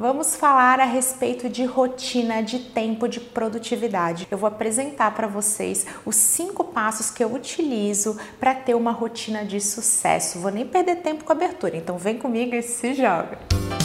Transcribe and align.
Vamos 0.00 0.36
falar 0.36 0.78
a 0.78 0.84
respeito 0.84 1.48
de 1.48 1.64
rotina 1.64 2.40
de 2.40 2.60
tempo 2.60 3.08
de 3.08 3.18
produtividade. 3.18 4.28
Eu 4.30 4.38
vou 4.38 4.46
apresentar 4.46 5.12
para 5.12 5.26
vocês 5.26 5.84
os 6.06 6.14
cinco 6.14 6.62
passos 6.62 7.10
que 7.10 7.24
eu 7.24 7.34
utilizo 7.34 8.16
para 8.38 8.54
ter 8.54 8.76
uma 8.76 8.92
rotina 8.92 9.44
de 9.44 9.60
sucesso. 9.60 10.38
Vou 10.38 10.52
nem 10.52 10.64
perder 10.64 11.02
tempo 11.02 11.24
com 11.24 11.32
a 11.32 11.34
abertura, 11.34 11.76
então 11.76 11.98
vem 11.98 12.16
comigo 12.16 12.54
e 12.54 12.62
se 12.62 12.94
joga. 12.94 13.40
Eu 13.50 13.77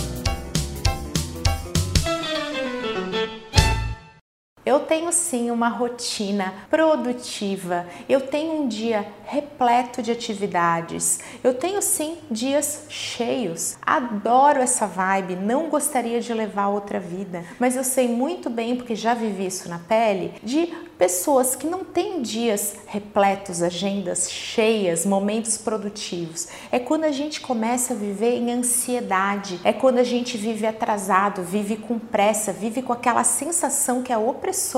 tenho 4.84 5.11
sim 5.11 5.52
uma 5.52 5.68
rotina 5.68 6.54
produtiva, 6.70 7.86
eu 8.07 8.21
tenho 8.21 8.61
um 8.61 8.68
dia 8.68 9.05
repleto 9.25 10.02
de 10.02 10.11
atividades, 10.11 11.20
eu 11.43 11.54
tenho 11.54 11.82
sim 11.82 12.18
dias 12.29 12.86
cheios. 12.89 13.77
Adoro 13.82 14.59
essa 14.59 14.86
vibe, 14.86 15.36
não 15.36 15.69
gostaria 15.69 16.19
de 16.21 16.33
levar 16.33 16.68
outra 16.68 17.00
vida, 17.00 17.43
mas 17.59 17.75
eu 17.75 17.83
sei 17.83 18.07
muito 18.07 18.50
bem, 18.50 18.75
porque 18.75 18.96
já 18.96 19.14
vivi 19.14 19.47
isso 19.47 19.69
na 19.69 19.79
pele, 19.79 20.33
de 20.43 20.68
pessoas 20.97 21.55
que 21.55 21.68
não 21.68 21.83
têm 21.83 22.21
dias 22.21 22.75
repletos, 22.86 23.61
agendas 23.61 24.32
cheias, 24.32 25.05
momentos 25.05 25.57
produtivos. 25.57 26.47
É 26.71 26.79
quando 26.79 27.04
a 27.04 27.11
gente 27.11 27.41
começa 27.41 27.93
a 27.93 27.97
viver 27.97 28.38
em 28.38 28.52
ansiedade, 28.52 29.60
é 29.63 29.74
quando 29.74 29.97
a 29.97 30.04
gente 30.04 30.38
vive 30.38 30.65
atrasado, 30.65 31.41
vive 31.41 31.75
com 31.75 31.97
pressa, 32.00 32.53
vive 32.53 32.81
com 32.81 32.94
aquela 32.94 33.23
sensação 33.23 34.02
que 34.02 34.13
é 34.13 34.17
opressora 34.17 34.72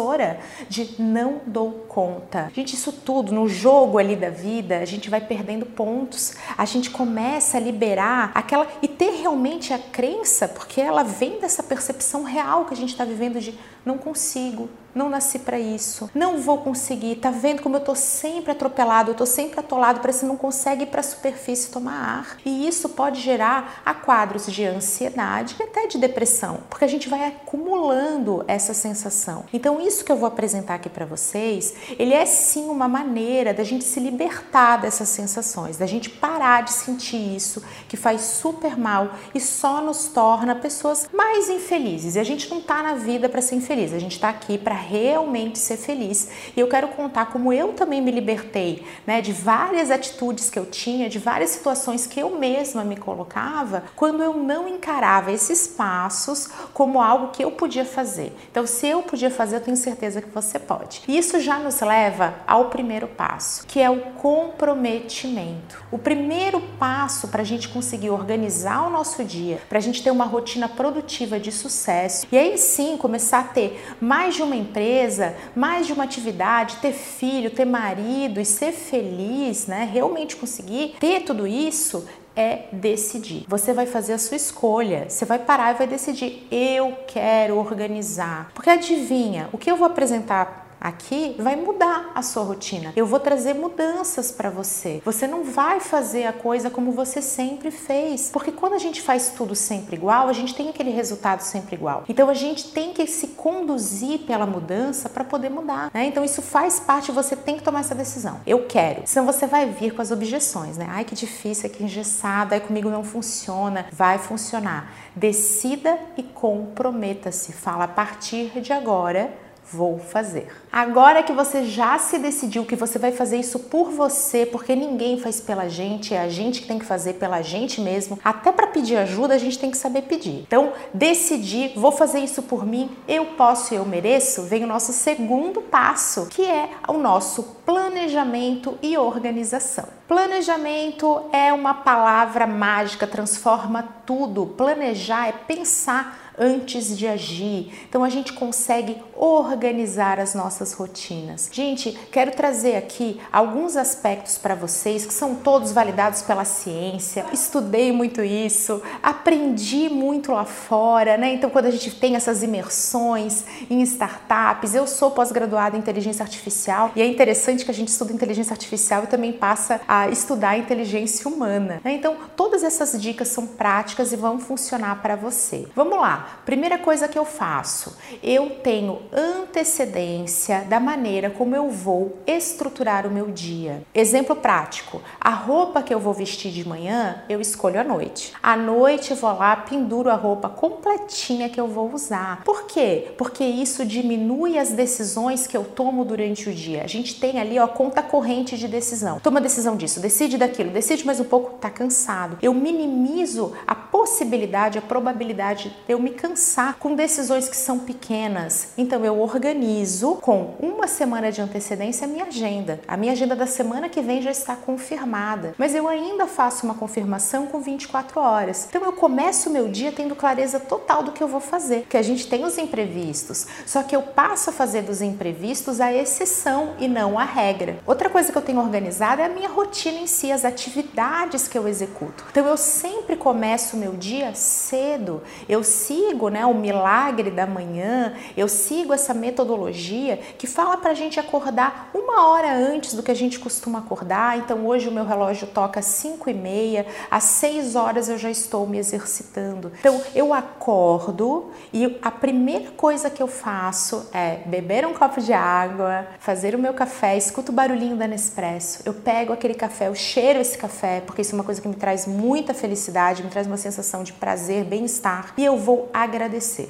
de 0.68 1.02
não 1.02 1.42
dou 1.46 1.72
conta. 1.88 2.52
Gente, 2.54 2.74
isso 2.76 2.92
tudo 2.92 3.34
no 3.34 3.48
jogo 3.48 3.98
ali 3.98 4.16
da 4.16 4.30
vida, 4.30 4.80
a 4.80 4.86
gente 4.86 5.10
vai 5.10 5.22
perdendo 5.22 5.66
pontos, 5.66 6.36
a 6.58 6.66
gente 6.66 6.90
começa 6.90 7.58
a 7.58 7.60
liberar 7.60 8.32
aquela 8.34 8.68
e 8.82 8.88
ter 8.88 9.12
realmente 9.22 9.74
a 9.74 9.80
crença, 9.80 10.48
porque 10.48 10.82
ela 10.82 11.04
vem 11.04 11.40
dessa 11.40 11.64
percepção 11.64 12.24
real 12.24 12.66
que 12.66 12.74
a 12.74 12.78
gente 12.78 12.90
está 12.90 13.06
vivendo 13.06 13.40
de 13.40 13.58
não 13.86 13.98
consigo, 13.98 14.70
não 14.96 15.10
nasci 15.10 15.40
para 15.40 15.60
isso, 15.60 16.10
não 16.16 16.38
vou 16.38 16.60
conseguir. 16.60 17.18
Tá 17.18 17.30
vendo 17.30 17.62
como 17.62 17.76
eu 17.76 17.82
tô 17.82 17.94
sempre 17.94 18.52
atropelado, 18.52 19.12
eu 19.12 19.16
tô 19.16 19.26
sempre 19.26 19.60
atolado, 19.60 20.00
parece 20.00 20.22
que 20.22 20.26
não 20.26 20.38
consegue 20.38 20.84
ir 20.84 20.86
para 20.88 21.02
a 21.02 21.04
superfície 21.04 21.70
tomar 21.70 21.94
ar. 21.94 22.38
E 22.46 22.66
isso 22.66 22.88
pode 22.90 23.20
gerar 23.20 23.82
a 23.86 23.94
quadros 23.94 24.46
de 24.46 24.64
ansiedade 24.64 25.58
e 25.60 25.64
até 25.64 25.88
de 25.88 25.98
depressão, 25.98 26.60
porque 26.70 26.86
a 26.86 26.88
gente 26.88 27.10
vai 27.10 27.28
acumulando 27.28 28.46
essa 28.48 28.74
sensação. 28.74 29.44
Então, 29.52 29.82
isso 29.82 30.06
que 30.06 30.12
eu 30.12 30.16
vou 30.16 30.28
apresentar 30.28 30.76
aqui 30.76 30.88
para 30.88 31.06
vocês, 31.06 31.74
ele 32.00 32.14
é 32.14 32.26
sim 32.26 32.70
uma 32.70 32.88
maneira 32.88 33.54
da 33.54 33.64
gente 33.64 33.84
se 33.84 34.00
libertar 34.00 34.78
dessas 34.78 35.10
sensações, 35.10 35.76
da 35.76 35.86
gente 35.86 36.10
parar 36.10 36.64
de 36.64 36.72
sentir 36.72 37.36
isso 37.36 37.62
que 37.90 37.98
faz 37.98 38.22
super 38.22 38.78
mal 38.78 39.10
e 39.34 39.42
só 39.42 39.82
nos 39.82 40.08
torna 40.08 40.56
pessoas 40.56 41.10
mais 41.14 41.50
infelizes. 41.50 42.16
E 42.16 42.20
a 42.20 42.24
gente 42.24 42.50
não 42.50 42.62
tá 42.62 42.82
na 42.82 42.94
vida 42.94 43.28
para 43.28 43.42
ser 43.42 43.56
infeliz, 43.56 43.75
a 43.84 44.00
gente 44.00 44.20
tá 44.20 44.30
aqui 44.30 44.58
para 44.58 44.74
realmente 44.74 45.60
ser 45.60 45.78
feliz. 45.78 46.30
E 46.56 46.60
eu 46.60 46.68
quero 46.68 46.88
contar 46.90 47.28
como 47.28 47.52
eu 47.52 47.74
também 47.74 48.02
me 48.02 48.12
libertei, 48.12 48.86
né, 49.06 49.22
de 49.22 49.34
várias 49.34 49.92
atitudes 49.92 50.50
que 50.50 50.58
eu 50.58 50.66
tinha, 50.66 51.10
de 51.10 51.20
várias 51.20 51.50
situações 51.50 52.08
que 52.08 52.20
eu 52.20 52.38
mesma 52.38 52.84
me 52.84 52.96
colocava 52.96 53.84
quando 53.96 54.24
eu 54.24 54.34
não 54.34 54.68
encarava 54.68 55.32
esses 55.32 55.68
passos 55.68 56.50
como 56.74 57.02
algo 57.02 57.32
que 57.32 57.44
eu 57.44 57.52
podia 57.52 57.86
fazer. 57.86 58.36
Então, 58.50 58.66
se 58.66 58.88
eu 58.88 59.02
podia 59.02 59.30
fazer, 59.30 59.58
eu 59.58 59.62
tenho 59.62 59.78
certeza 59.78 60.22
que 60.22 60.30
você 60.30 60.58
pode. 60.58 61.02
Isso 61.08 61.40
já 61.40 61.60
nos 61.60 61.80
leva 61.82 62.36
ao 62.48 62.66
primeiro 62.70 63.08
passo, 63.08 63.66
que 63.68 63.80
é 63.80 63.90
o 63.90 64.00
comprometimento. 64.14 65.84
O 65.92 65.98
primeiro 65.98 66.62
passo 66.80 67.28
para 67.28 67.42
a 67.42 67.46
gente 67.46 67.68
conseguir 67.70 68.10
organizar 68.10 68.88
o 68.88 68.90
nosso 68.90 69.24
dia, 69.24 69.60
para 69.68 69.78
a 69.78 69.82
gente 69.82 70.04
ter 70.04 70.12
uma 70.12 70.26
rotina 70.26 70.70
produtiva 70.70 71.40
de 71.40 71.52
sucesso 71.52 72.28
e 72.32 72.38
aí 72.38 72.58
sim 72.58 72.98
começar 72.98 73.40
a 73.40 73.44
ter 73.44 73.65
mais 74.00 74.36
de 74.36 74.42
uma 74.42 74.56
empresa 74.56 75.36
mais 75.56 75.88
de 75.88 75.94
uma 75.94 76.04
atividade, 76.04 76.78
ter 76.78 76.94
filho, 76.94 77.50
ter 77.50 77.66
marido 77.66 78.40
e 78.40 78.46
ser 78.46 78.72
feliz, 78.72 79.68
né? 79.68 79.90
Realmente 79.92 80.36
conseguir 80.36 80.96
ter 81.00 81.22
tudo 81.22 81.48
isso 81.48 82.06
é 82.36 82.66
decidir. 82.72 83.46
Você 83.48 83.72
vai 83.72 83.86
fazer 83.86 84.14
a 84.14 84.18
sua 84.18 84.36
escolha. 84.36 85.06
Você 85.10 85.24
vai 85.24 85.40
parar 85.40 85.74
e 85.74 85.78
vai 85.78 85.88
decidir. 85.88 86.46
Eu 86.52 86.98
quero 87.08 87.58
organizar. 87.58 88.52
Porque 88.54 88.70
adivinha, 88.70 89.50
o 89.54 89.58
que 89.58 89.72
eu 89.72 89.78
vou 89.78 89.88
apresentar 89.88 90.65
Aqui 90.86 91.36
vai 91.40 91.56
mudar 91.56 92.12
a 92.14 92.22
sua 92.22 92.44
rotina. 92.44 92.94
Eu 92.96 93.08
vou 93.08 93.20
trazer 93.20 93.56
mudanças 93.56 94.32
para 94.32 94.52
você. 94.52 95.02
Você 95.04 95.26
não 95.26 95.44
vai 95.44 95.80
fazer 95.80 96.28
a 96.28 96.32
coisa 96.32 96.70
como 96.70 96.92
você 96.92 97.24
sempre 97.24 97.72
fez, 97.72 98.30
porque 98.32 98.52
quando 98.52 98.74
a 98.74 98.78
gente 98.78 99.02
faz 99.02 99.34
tudo 99.36 99.56
sempre 99.56 99.96
igual, 99.96 100.30
a 100.30 100.34
gente 100.34 100.54
tem 100.54 100.70
aquele 100.70 100.92
resultado 100.92 101.40
sempre 101.40 101.76
igual. 101.76 102.04
Então 102.08 102.30
a 102.30 102.36
gente 102.36 102.72
tem 102.72 102.94
que 102.94 103.08
se 103.08 103.30
conduzir 103.30 104.28
pela 104.28 104.46
mudança 104.46 105.10
para 105.10 105.24
poder 105.24 105.50
mudar. 105.50 105.90
Né? 105.92 106.06
Então 106.06 106.24
isso 106.24 106.44
faz 106.44 106.80
parte. 106.80 107.12
Você 107.12 107.36
tem 107.36 107.58
que 107.58 107.64
tomar 107.64 107.80
essa 107.80 107.96
decisão. 107.96 108.40
Eu 108.46 108.68
quero. 108.68 109.02
Senão 109.06 109.26
você 109.26 109.48
vai 109.48 109.66
vir 109.66 109.92
com 109.92 110.04
as 110.04 110.12
objeções, 110.12 110.78
né? 110.78 110.86
Ai 110.92 111.04
que 111.04 111.16
difícil, 111.16 111.68
que 111.68 111.84
engessado, 111.84 112.54
ai 112.54 112.60
comigo 112.60 112.92
não 112.92 113.04
funciona. 113.04 113.88
Vai 113.92 114.20
funcionar. 114.20 114.94
Decida 115.16 115.98
e 116.16 116.22
comprometa-se. 116.22 117.54
Fala 117.54 117.86
a 117.86 117.88
partir 117.88 118.62
de 118.62 118.72
agora 118.72 119.45
vou 119.72 120.00
fazer. 120.00 120.48
Agora 120.72 121.24
que 121.24 121.34
você 121.34 121.64
já 121.64 121.98
se 121.98 122.20
decidiu 122.20 122.66
que 122.66 122.76
você 122.76 123.00
vai 123.00 123.12
fazer 123.12 123.38
isso 123.38 123.60
por 123.60 123.92
você, 123.92 124.46
porque 124.46 124.76
ninguém 124.76 125.20
faz 125.20 125.40
pela 125.40 125.68
gente, 125.68 126.14
é 126.14 126.22
a 126.22 126.30
gente 126.30 126.62
que 126.62 126.68
tem 126.68 126.80
que 126.80 126.86
fazer 126.86 127.14
pela 127.14 127.42
gente 127.42 127.82
mesmo. 127.82 128.20
Até 128.24 128.52
para 128.52 128.68
pedir 128.68 128.98
ajuda 128.98 129.34
a 129.34 129.38
gente 129.38 129.58
tem 129.58 129.72
que 129.72 129.78
saber 129.78 130.04
pedir. 130.04 130.44
Então, 130.48 130.74
decidir, 130.94 131.74
vou 131.76 131.92
fazer 131.92 132.20
isso 132.20 132.44
por 132.44 132.66
mim, 132.66 132.90
eu 133.08 133.26
posso, 133.38 133.74
eu 133.74 133.86
mereço, 133.86 134.44
vem 134.44 134.64
o 134.64 134.68
nosso 134.68 134.94
segundo 134.94 135.62
passo, 135.62 136.28
que 136.28 136.44
é 136.44 136.70
o 136.88 136.94
nosso 136.94 137.44
planejamento 137.66 138.78
e 138.82 138.98
organização. 138.98 139.86
Planejamento 140.08 141.24
é 141.32 141.52
uma 141.52 141.74
palavra 141.74 142.46
mágica, 142.46 143.08
transforma 143.08 143.84
tudo. 144.06 144.46
Planejar 144.46 145.30
é 145.30 145.32
pensar 145.32 146.25
antes 146.38 146.98
de 146.98 147.08
agir. 147.08 147.72
Então 147.88 148.04
a 148.04 148.10
gente 148.10 148.34
consegue 148.34 148.98
organizar 149.16 150.20
as 150.20 150.34
nossas 150.34 150.74
rotinas. 150.74 151.50
Gente, 151.52 151.92
quero 152.12 152.32
trazer 152.32 152.76
aqui 152.76 153.20
alguns 153.32 153.76
aspectos 153.76 154.38
para 154.38 154.56
vocês 154.56 155.06
que 155.06 155.14
são 155.14 155.36
todos 155.36 155.72
validados 155.72 156.22
pela 156.22 156.46
ciência. 156.46 157.26
Estudei 157.32 157.92
muito 157.92 158.22
isso, 158.22 158.82
aprendi 159.02 159.90
muito 159.90 160.32
lá 160.32 160.46
fora, 160.46 161.18
né? 161.18 161.34
Então 161.34 161.50
quando 161.50 161.66
a 161.66 161.72
gente 161.72 161.92
tem 161.92 162.16
essas 162.16 162.44
imersões 162.44 163.46
em 163.70 163.82
startups, 163.82 164.76
eu 164.76 164.88
sou 164.88 165.12
pós-graduada 165.12 165.76
em 165.78 165.80
inteligência 165.80 166.24
artificial 166.24 166.92
e 166.96 167.02
é 167.02 167.06
interessante 167.06 167.64
que 167.64 167.72
a 167.72 167.74
gente 167.74 167.90
estuda 167.90 168.12
inteligência 168.12 168.54
artificial 168.54 169.04
e 169.04 169.08
também 169.08 169.32
passa 169.32 169.82
a 169.88 170.10
estudar 170.10 170.58
inteligência 170.58 171.30
humana. 171.30 171.80
Né? 171.84 171.94
Então 171.94 172.16
todas 172.36 172.64
essas 172.64 173.00
dicas 173.02 173.28
são 173.30 173.48
práticas 173.48 174.12
e 174.12 174.16
vão 174.16 174.40
funcionar 174.40 175.02
para 175.02 175.16
você. 175.16 175.68
Vamos 175.76 175.98
lá. 175.98 176.25
Primeira 176.46 176.78
coisa 176.78 177.08
que 177.08 177.18
eu 177.18 177.26
faço, 177.26 177.98
eu 178.22 178.52
tenho 178.62 179.02
antecedência 179.12 180.62
da 180.70 180.80
maneira 180.80 181.30
como 181.30 181.56
eu 181.56 181.70
vou 181.70 182.20
estruturar 182.28 183.08
o 183.08 183.12
meu 183.12 183.28
dia. 183.28 183.84
Exemplo 183.94 184.36
prático: 184.36 185.02
a 185.20 185.32
roupa 185.32 185.82
que 185.82 185.94
eu 185.94 186.00
vou 186.00 186.14
vestir 186.14 186.52
de 186.52 186.68
manhã, 186.68 187.24
eu 187.28 187.42
escolho 187.42 187.80
à 187.80 187.84
noite. 187.84 188.34
À 188.42 188.56
noite 188.56 189.12
eu 189.12 189.18
vou 189.18 189.34
lá, 189.38 189.56
penduro 189.56 190.10
a 190.10 190.16
roupa 190.16 190.50
completinha 190.50 191.50
que 191.50 191.60
eu 191.60 191.68
vou 191.68 191.92
usar. 191.94 192.44
Por 192.44 192.66
quê? 192.68 193.14
Porque 193.18 193.44
isso 193.44 193.86
diminui 193.86 194.58
as 194.58 194.72
decisões 194.72 195.48
que 195.48 195.56
eu 195.56 195.64
tomo 195.64 196.06
durante 196.06 196.50
o 196.50 196.54
dia. 196.54 196.84
A 196.84 196.88
gente 196.88 197.20
tem 197.20 197.40
ali 197.40 197.58
a 197.58 197.68
conta 197.68 198.02
corrente 198.02 198.58
de 198.58 198.68
decisão. 198.68 199.20
Toma 199.20 199.42
decisão 199.42 199.76
disso, 199.76 200.00
decide 200.00 200.38
daquilo, 200.38 200.70
decide 200.70 201.06
mais 201.06 201.20
um 201.20 201.24
pouco, 201.24 201.58
tá 201.58 201.70
cansado. 201.70 202.38
Eu 202.42 202.54
minimizo 202.54 203.54
a 203.66 203.76
possibilidade, 203.76 204.78
a 204.78 204.82
probabilidade 204.82 205.70
de 205.70 205.76
eu 205.88 206.00
me 206.00 206.12
cansar 206.16 206.78
com 206.80 206.96
decisões 206.96 207.48
que 207.48 207.56
são 207.56 207.78
pequenas. 207.80 208.70
Então 208.78 209.06
eu 209.06 209.20
organizo 209.20 210.16
com 210.16 210.56
uma 210.60 210.88
semana 210.88 211.32
de 211.32 211.42
antecedência 211.42 212.06
a 212.06 212.10
minha 212.10 212.26
agenda. 212.26 212.80
A 212.88 212.98
minha 212.98 213.12
agenda 213.12 213.36
da 213.36 213.46
semana 213.46 213.90
que 213.90 214.02
vem 214.02 214.22
já 214.22 214.32
está 214.32 214.56
confirmada, 214.56 215.54
mas 215.58 215.76
eu 215.76 215.88
ainda 215.88 216.26
faço 216.26 216.66
uma 216.66 216.76
confirmação 216.76 217.48
com 217.48 217.60
24 217.60 218.20
horas. 218.20 218.66
Então 218.70 218.84
eu 218.84 218.94
começo 218.94 219.50
o 219.50 219.54
meu 219.54 219.68
dia 219.68 219.92
tendo 219.92 220.16
clareza 220.16 220.60
total 220.60 221.04
do 221.04 221.12
que 221.12 221.22
eu 221.22 221.28
vou 221.28 221.42
fazer, 221.42 221.86
que 221.90 221.98
a 221.98 222.02
gente 222.02 222.28
tem 222.28 222.44
os 222.44 222.58
imprevistos, 222.58 223.46
só 223.66 223.84
que 223.84 223.96
eu 223.96 224.02
passo 224.02 224.50
a 224.50 224.54
fazer 224.54 224.82
dos 224.82 225.02
imprevistos 225.02 225.82
a 225.82 225.94
exceção 225.94 226.74
e 226.80 226.88
não 226.88 227.20
a 227.20 227.24
regra. 227.24 227.78
Outra 227.86 228.10
coisa 228.10 228.32
que 228.32 228.38
eu 228.38 228.42
tenho 228.42 228.60
organizada 228.60 229.22
é 229.22 229.26
a 229.26 229.30
minha 229.30 229.50
rotina 229.50 230.00
em 230.00 230.08
si, 230.08 230.32
as 230.32 230.46
atividades 230.46 231.48
que 231.48 231.58
eu 231.58 231.68
executo. 231.68 232.24
Então 232.32 232.46
eu 232.48 232.58
sempre 232.58 233.16
começo 233.16 233.76
o 233.76 233.80
meu 233.80 233.94
dia 233.94 234.34
cedo. 234.34 235.22
Eu 235.48 235.64
sigo, 235.64 236.05
né, 236.30 236.46
o 236.46 236.54
milagre 236.54 237.32
da 237.32 237.46
manhã. 237.46 238.14
Eu 238.38 238.48
sigo 238.48 238.94
essa 238.94 239.14
metodologia 239.14 240.18
que 240.38 240.48
fala 240.48 240.78
para 240.78 240.92
a 240.92 240.94
gente 240.94 241.20
acordar 241.20 241.90
uma 241.94 242.28
hora 242.28 242.54
antes 242.54 242.94
do 242.94 243.04
que 243.04 243.12
a 243.12 243.16
gente 243.16 243.40
costuma 243.40 243.80
acordar. 243.80 244.38
Então 244.38 244.66
hoje 244.66 244.88
o 244.88 244.92
meu 244.92 245.06
relógio 245.06 245.48
toca 245.48 245.80
às 245.80 245.86
5 245.86 246.30
e 246.30 246.34
meia, 246.34 246.86
às 247.10 247.24
6 247.24 247.76
horas 247.76 248.10
eu 248.10 248.18
já 248.18 248.30
estou 248.30 248.68
me 248.68 248.78
exercitando. 248.78 249.72
Então 249.80 250.02
eu 250.14 250.34
acordo 250.34 251.52
e 251.74 251.98
a 252.02 252.12
primeira 252.12 252.72
coisa 252.72 253.10
que 253.10 253.22
eu 253.22 253.28
faço 253.28 254.10
é 254.14 254.38
beber 254.46 254.86
um 254.86 254.94
copo 254.94 255.22
de 255.22 255.34
água, 255.34 256.08
fazer 256.20 256.56
o 256.56 256.60
meu 256.60 256.74
café, 256.74 257.18
escuto 257.18 257.52
o 257.52 257.56
barulhinho 257.56 257.96
da 257.96 258.08
Nespresso, 258.08 258.82
eu 258.86 258.94
pego 258.94 259.34
aquele 259.34 259.54
café, 259.54 259.88
eu 259.88 259.96
cheiro 259.96 260.40
esse 260.40 260.58
café, 260.58 261.02
porque 261.06 261.22
isso 261.22 261.34
é 261.34 261.36
uma 261.36 261.44
coisa 261.44 261.62
que 261.62 261.68
me 261.68 261.76
traz 261.76 262.06
muita 262.06 262.54
felicidade, 262.54 263.24
me 263.24 263.30
traz 263.30 263.48
uma 263.48 263.58
sensação 263.58 264.04
de 264.04 264.14
prazer, 264.14 264.64
bem-estar 264.64 265.34
e 265.38 265.44
eu 265.44 265.58
vou 265.58 265.90
agradecer. 266.04 266.70